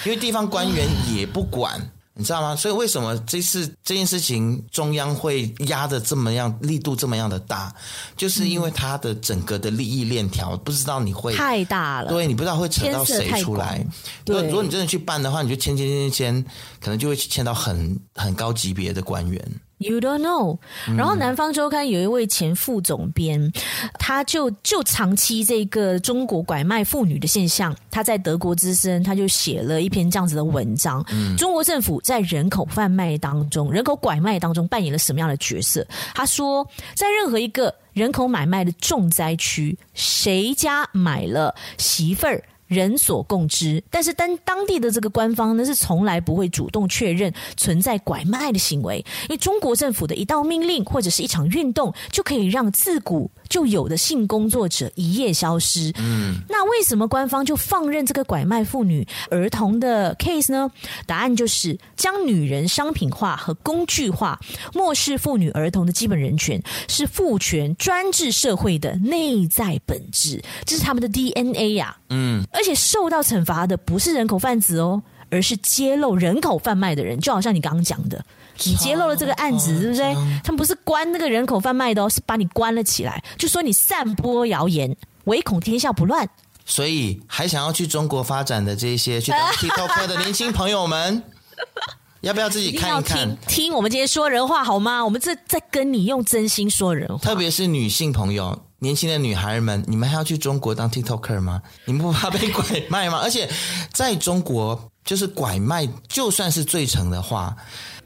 [0.07, 1.79] 因为地方官员也不管。
[2.19, 2.57] 你知道吗？
[2.57, 7.71] 所以为什么这次这件事情中央会压的这么样力度这么样的大，
[8.17, 13.87] 就是因为它的整个的利益链条不知道你会太大了，对，你不知道会扯到谁出来。
[14.25, 16.45] 对，如果你真的去办的话，你就签签签签，
[16.81, 19.61] 可能就会签到很很高级别的官员。
[19.79, 20.59] You don't know。
[20.97, 23.53] 然后《南方周刊》有一位前副总编，
[23.99, 31.05] 他就就长期这个中国拐卖妇女的现象，他在德国之声，他就写了一篇这样子的文章。
[31.37, 35.87] 中国政府在人口贩卖当中、人口拐卖当中扮演了什么样的角色？
[36.15, 42.43] 他说，在任何一个人口买卖的重灾区，谁家买了媳妇儿？
[42.67, 55.93] 人所共知，但是当当地的这个官方呢，是从来不会主动确认存在拐卖的行为，因为中国政府的一道命令或者是一场运动，就可以让自古就有的性工作者一夜消失。
[55.99, 60.71] 嗯，那为什么官方就放任这个拐卖妇女儿童的 case 呢？
[61.07, 64.41] 答案就是将女人商品化和工具化，
[64.75, 72.11] 漠视妇女儿童的基本人权，是父权专制社会的内在本质，这是他们的 DNA 呀、啊。
[72.11, 72.45] 嗯。
[72.57, 78.25] 而且受到惩罚的不是人口贩子哦，而是揭露人口贩卖的人，就好像你刚刚讲的，
[78.65, 80.15] 你揭露了这个案子，对不对？
[80.43, 86.29] 他们不是关那个人口贩卖的哦，是把你关了起来，就说你散播谣言，唯恐天下不乱。
[86.65, 91.23] 所以，还想要去中国发展的这些去当 TikTok 的年轻朋友们，
[92.23, 93.29] 要不要自己看一看？
[93.29, 95.05] 听，听我们今天说人话好吗？
[95.05, 98.66] 我们这在跟你用真心说人话，特别是女性朋友。
[98.79, 101.63] 年轻的女孩们，你们还要去中国当 TikToker 吗？
[101.85, 103.21] 你们不怕被拐卖吗？
[103.23, 103.49] 而且
[103.93, 107.57] 在中国，就是拐卖，就算是罪成的话，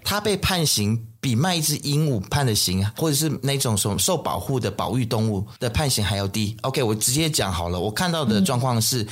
[0.05, 6.57] 他被判刑比卖一只鹦鹉判的刑，或者是那种什么受保护的保育动物的判刑还要低。
[6.63, 9.09] OK，我直接讲好了，我看到的状况是，嗯、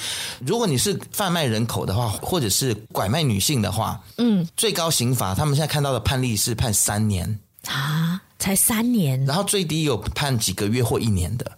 [0.46, 8.22] 如果你是贩卖人口的话，或者是拐卖女性的话，嗯，最高刑罚，他们现在看到的判例是判三年啊。
[8.39, 11.51] 才三年，然后最低有判几个月或一年的。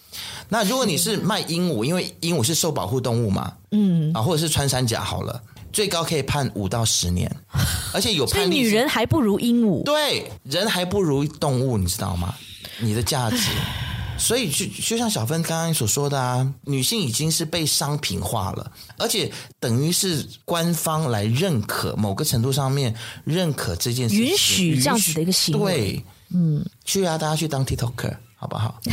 [0.49, 5.41] 那如果你是卖鹦鹉，因为鹦鹉是受保护动物嘛，嗯，啊，或者是穿山甲好了，
[5.73, 7.31] 最高可以判五到十年，
[7.95, 8.35] 而且有判。
[8.35, 12.35] 所以女人还不如鹦鹉，对，人还不如动物，你知道吗？
[12.79, 13.37] 你的价值。
[14.19, 25.75] 所以就就像小芬刚刚所说的啊，女性已经是被商品化了，而且等于是官方来认可某个程度上面认可这件事情，允许这样子的一个行为。
[25.75, 28.81] 对，嗯，去啊，大家去当 TikToker 好不好？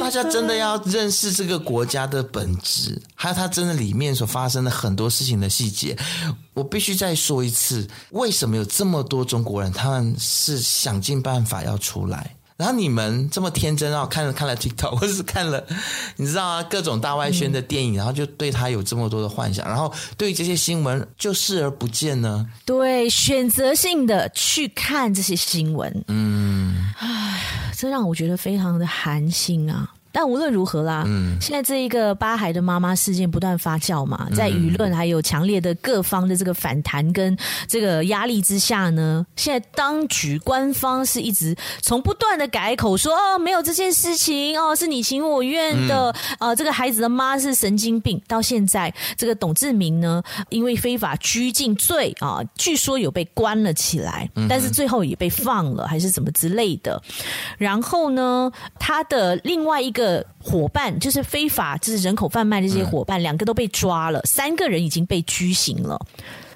[0.00, 5.96] 大家真的要认识这个国家的本质，还有它真的里面所发生的很多事情的细节。
[6.52, 12.36] 我必须再说一次，为什么有这么多中国人，他们是想尽办法要出来？
[12.56, 15.64] 然后你们这么天真，然后看了看了 TikTok， 或者是看了
[16.16, 22.46] 你知道啊各种大外宣的电影，嗯，然后就对他有这么多的幻想，然后对于这些新闻就视而不见呢？
[22.64, 29.90] 对，选择性的去看这些新闻，嗯，唉，这让我觉得非常的寒心啊。
[30.14, 37.36] 但无论如何啦，嗯，现在这一个八孩的妈妈事件不断发酵嘛，在舆论还有强烈的各方的这个反弹跟
[37.66, 48.22] 这个压力之下呢，现在当局官方是一直从不断的改口说哦，没有这件事情哦，是你情我愿的，啊、呃，这个孩子的妈是神经病。
[48.28, 57.02] 到现在这个董志明呢，因为非法拘禁罪啊，据说有被关了起来，但是最后也被放了，还是怎么之类的。
[57.58, 60.03] 然后呢，他的另外一个。
[60.04, 65.98] 的伙伴就是非法，就是人口贩卖的这些伙伴，两、嗯、个都被抓了，三个人已经被拘刑了。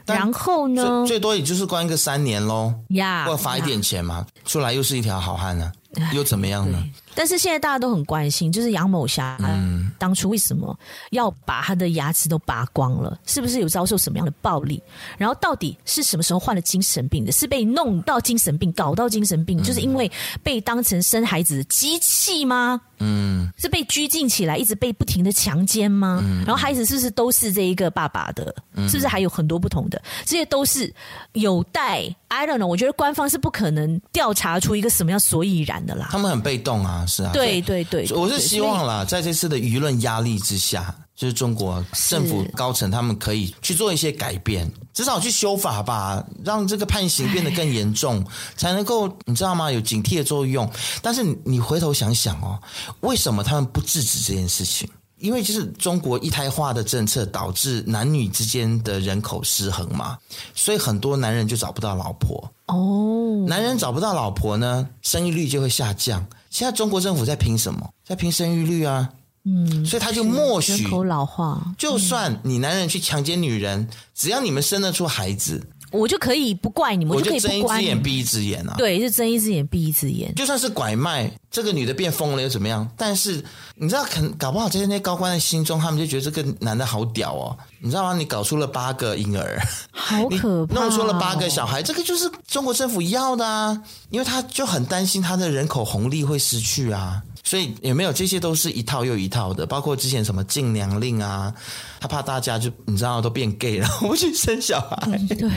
[0.05, 6.83] 然后呢，最多也就是关个三年喽，呀，或罚一点钱嘛，出来又是一条好汉呢、啊，又怎么样呢？
[7.19, 10.79] 但是现在大家都很关心，就是杨某霞，嗯，当初为什么
[11.11, 13.19] 要把她的牙齿都拔光了？
[13.27, 14.81] 是不是有遭受什么样的暴力？
[15.17, 17.33] 然后到底是什么时候患了精神病的？
[17.33, 20.09] 是被弄到精神病，搞到精神病，就是因为
[20.45, 22.81] 被当成生孩子的机器吗？
[23.01, 26.21] 嗯，是被拘禁起来，一直被不停的强奸吗？
[26.23, 28.55] 嗯，然后孩子是不是都是这一个爸爸的？
[28.89, 30.01] 是不是还有很多不同的？
[30.25, 30.93] 这些都是
[31.33, 32.67] 有待 I don't know。
[32.67, 36.09] 我觉得官方是不可能调查出一个什么样所以然的啦。
[36.13, 37.05] 他们很被动啊。
[37.09, 48.25] 是啊，对对对，我是希望啦，在这次的舆论压力之下，就是中国政府高层他们可以去做一些改变，至少去修法吧，让这个判刑变得更严重，
[48.57, 49.73] 才能够你知道吗？
[49.73, 50.71] 有警惕的作用。
[51.03, 52.61] 但是你回头想想哦，
[53.01, 54.89] 为什么他们不制止这件事情？
[55.19, 60.17] 因为就是中国一胎化的政策导致男女之间的人口失衡嘛，
[60.55, 63.45] 所以很多男人就找不到老婆哦。
[63.49, 66.25] 男人找不到老婆呢，生育率就会下降。
[66.59, 67.89] 现在中国政府在拼什么？
[68.05, 69.09] 在拼生育率啊，
[69.45, 71.73] 嗯，所以他就默许人口老化。
[71.79, 75.65] 就算你男人去强奸女人，嗯，只要你们生得出孩子。
[75.91, 78.75] 我就可以不怪你们，我就可以睁一只眼闭一只眼啊！
[78.77, 80.35] 对，就睁一只眼闭一只眼。
[80.35, 82.89] 就算是拐卖，这个女的变疯了又怎么样？
[82.97, 83.43] 但是
[83.77, 87.57] 你知道，可搞不好在那些高官的心中，他们就觉得这个男的好屌哦！
[87.81, 88.15] 你知道吗？
[88.15, 89.59] 你搞出了八个婴儿，
[89.91, 90.89] 好可 怕哦！
[90.89, 93.83] 弄出了八个小孩，这个就是中国政府要的啊！
[94.11, 97.23] 因为他就很担心他的人口红利会失去啊。
[97.49, 101.51] 所以有没有这些都是一套又一套的，包括之前什么禁娘令啊，
[101.99, 105.49] 他怕大家就你知道都变 gay，然后不去生小孩，嗯、对，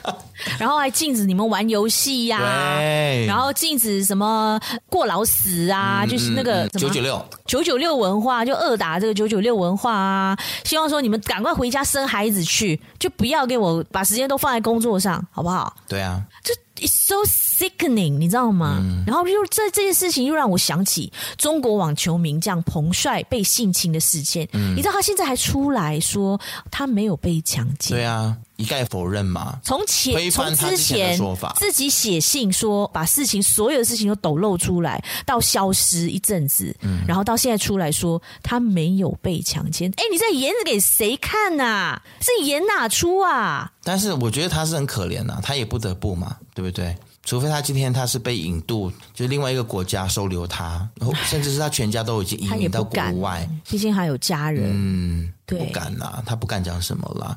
[0.58, 2.38] 然后还禁止你们玩游戏呀，
[2.78, 4.58] 对，然后禁止什么
[4.88, 7.22] 过劳死啊，嗯、就是那个九九六。
[7.44, 15.76] 九九六文化，就恶打这个九九六文化啊，希望说你们赶快回家生孩子去，就不要给我把时间都放在工作上，好不好？
[15.86, 16.54] 对啊，就。
[16.80, 18.78] It's so sickening，你知道吗？
[18.80, 24.48] 嗯、然后又这这件事情又让我想起中国网球名将彭帅被性侵的事件。
[24.52, 27.98] 嗯、你知道他现在还出来说他没有被强奸？
[27.98, 29.58] 对啊，一概否认嘛。
[29.62, 31.18] 从前从之前
[31.56, 39.92] 自己写信说把事情所有的事情都抖露出来，到消失一阵子，嗯、然后到现在出来说他没有被强奸。
[39.96, 42.02] 哎，你在演给谁看呐、啊？
[42.20, 43.70] 是演哪出啊？
[43.82, 46.36] 但是我觉得他是很可怜呐、啊，他也不得不嘛。
[46.60, 46.94] 对不对？
[47.24, 54.70] 除非他今天他是被引渡，就是另外一个国家收留他，然后甚至是他全家都已经移民到国外，毕竟还有家人。
[54.70, 57.36] 嗯，对，不敢啦，他不敢讲什么啦。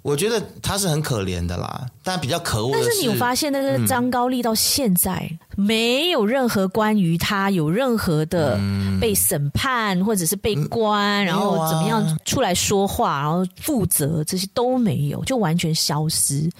[0.00, 2.84] 我觉得他是很可怜的啦，但比较可恶的是。
[2.84, 5.14] 但是你有发现，那个张高丽到现在、
[5.56, 8.58] 嗯、没有任何关于他有任何的
[9.00, 16.50] 被审判、嗯、或者是被关、嗯，然后怎么样出来说话，然后负责这些都没有，就完全消失。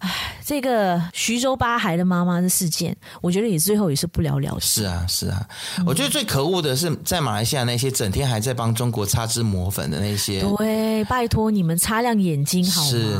[0.00, 4.66] 唉，这个徐州八孩的妈妈的事件，我觉得也最后也是不了了之。
[4.66, 5.46] 是啊，是啊，
[5.78, 10.40] 嗯、我觉得最可恶的是在马来西亚那些整天还在帮中国擦脂抹粉的那些。
[10.56, 12.90] 对，拜托你们擦亮眼睛好吗？
[12.90, 13.16] 是，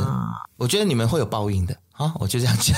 [0.57, 1.75] 我觉得你们会有报应的。
[2.01, 2.75] 啊，我就这样讲。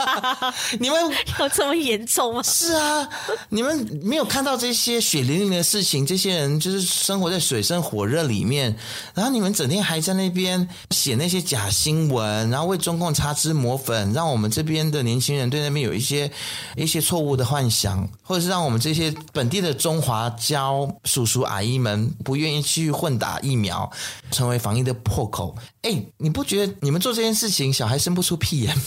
[0.80, 0.98] 你们
[1.38, 2.42] 有这么严重吗？
[2.42, 3.08] 是啊，
[3.50, 8.74] 你们没有看到这些血淋淋的事情，这些人就是生活在水深火热里面，
[9.14, 16.30] 然后你们整天还在那边写那些假新闻，然后为中共擦脂抹粉，让我们这边的年轻人对那边有一些
[16.76, 23.90] 一些错误的幻想，或者是让我们这些本地的中华教叔叔阿姨们不愿意去混打疫苗，
[24.30, 25.54] 成为防疫的破口。
[25.86, 28.84] 哎，你不觉得你们做这件事情，小孩生不出屁眼吗？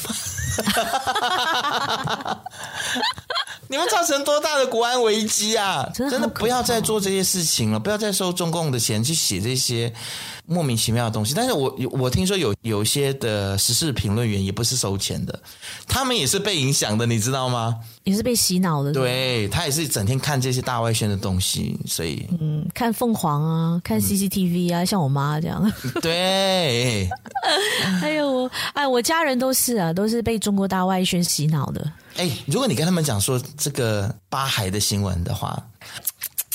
[3.69, 5.89] 你们造成多大的国安危机啊！
[5.95, 9.93] 真的不要再做这些事情了，不要再收中共的钱去写这些
[10.49, 11.33] 莫名其妙的东西。
[11.33, 15.39] 但是我我听说有有一些的时事评论员也不是收钱的，
[15.87, 17.77] 他们也是被影响的，你知道吗？
[18.03, 18.91] 也是被洗脑的。
[18.91, 25.71] 对，他也是整天看这些大外宣的东西，所以嗯，看凤凰啊，看 CCTV 啊，嗯、像我妈这样。
[26.01, 27.07] 对，
[28.01, 31.91] 还有我哎，我家人都是啊，都是被中国大外宣洗脑的。
[32.17, 35.61] 哎，如果你跟他们讲说这个八海的新闻的话，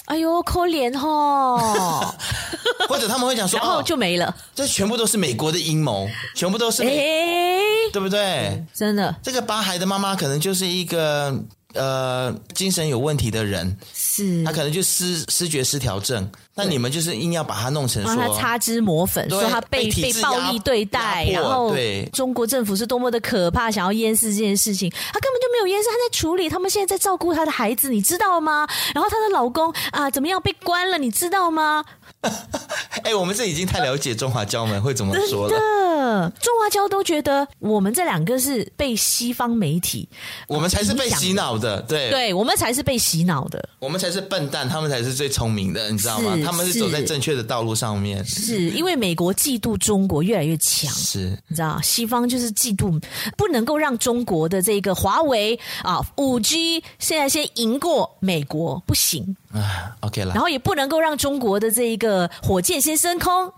[0.06, 2.14] 哎呦，可怜哦，
[2.88, 8.62] 或者他们会讲说，然后就没了，这全部都是美国的阴谋，全部都是美，欸，对不对？
[8.74, 11.34] 真的，这个八孩的妈妈可能就是一个。
[11.74, 28.66] 呃，精神有问题的人，是他可能就失失觉失调症，那你们就是硬要把他弄成说他擦脂抹粉，说他被被暴力对待，然后对中国政府是多么的可怕，想要淹死这件事情，他根本就没有淹死，他在处理，他们现在在照顾他的孩子，你知道吗？
[28.94, 31.84] 然后他的老公啊，怎么样被关了，你知道吗？
[33.04, 35.50] 哎、欸，我们这已经太了解中华胶们会怎么说了。
[35.50, 40.08] 真的，中华胶都觉得我们这两个是被西方媒体，
[40.48, 41.82] 我们才是被洗脑的。
[41.82, 46.38] 对，对，我们才是被洗脑的，我们才是笨蛋，他们才是最聪明的，你知道吗？
[46.44, 48.24] 他们是走在正确的道路上面。
[48.24, 53.02] 是因为美国嫉妒中国越来越强，是，你知道西方就是嫉妒，
[53.36, 59.36] 不能够让中国的这个华为啊，五 G 现在先赢过美国，不行。
[59.54, 63.52] 啊，OK 了，然后也不能够让中国的这一个火箭先升空，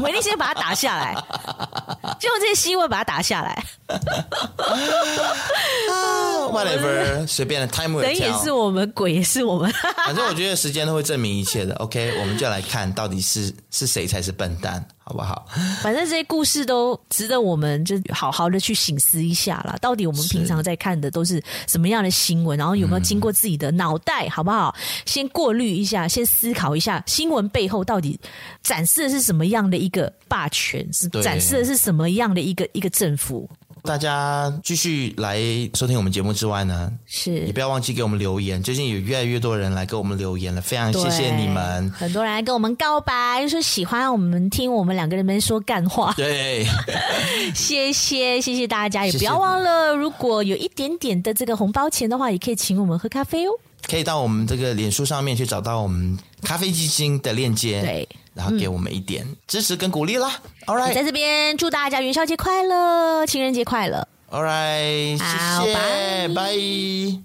[0.00, 1.14] 我一定先把它打下来，
[2.20, 3.64] 就用这些新闻把它打下来。
[6.52, 8.00] Whatever，随便的，time。
[8.00, 9.72] 人也是我们，鬼也是我们。
[10.06, 11.74] 反正我觉得时间都会证明一切的。
[11.76, 14.84] OK，我们就来看到底是是谁才是笨蛋。
[15.10, 15.44] 好不好？
[15.82, 19.76] 反正这些故事都值得我们就好好的去醒思一下啦。
[19.80, 22.56] 到底我们平常在看的都是什么样的新闻？
[22.56, 24.28] 然后有没有经过自己的脑袋？
[24.28, 24.72] 好不好？
[25.04, 28.18] 先过滤一下，先思考一下新闻背后到底
[28.62, 30.88] 展示的是什么样的一个霸权？
[30.92, 33.50] 是展示的是什么样的一个一个政府？
[33.82, 35.38] 大家继续来
[35.74, 38.62] 收听我们节目之外呢，是也不要忘记给我们留言。
[38.62, 41.90] 最近有越来越多人来给我们留言了，非常谢谢你们。
[41.90, 46.12] 很多人来跟我们告白，说喜欢我们听我们两个人们说干话。
[46.16, 46.66] 对，
[47.54, 53.50] 谢谢谢谢大家，也不要忘了，如果有一点点的这个红包钱的话，也可以请我们喝咖啡哦。
[53.88, 57.82] 可以到我们这个脸书上面去找到我们咖啡基金的链接。
[57.82, 58.08] 对。
[58.32, 60.40] 然后给我们一点支持跟鼓励啦。
[60.66, 64.06] All right，在这边祝大家元宵节快乐，情人节快乐。
[64.30, 67.20] All right，谢谢，拜拜。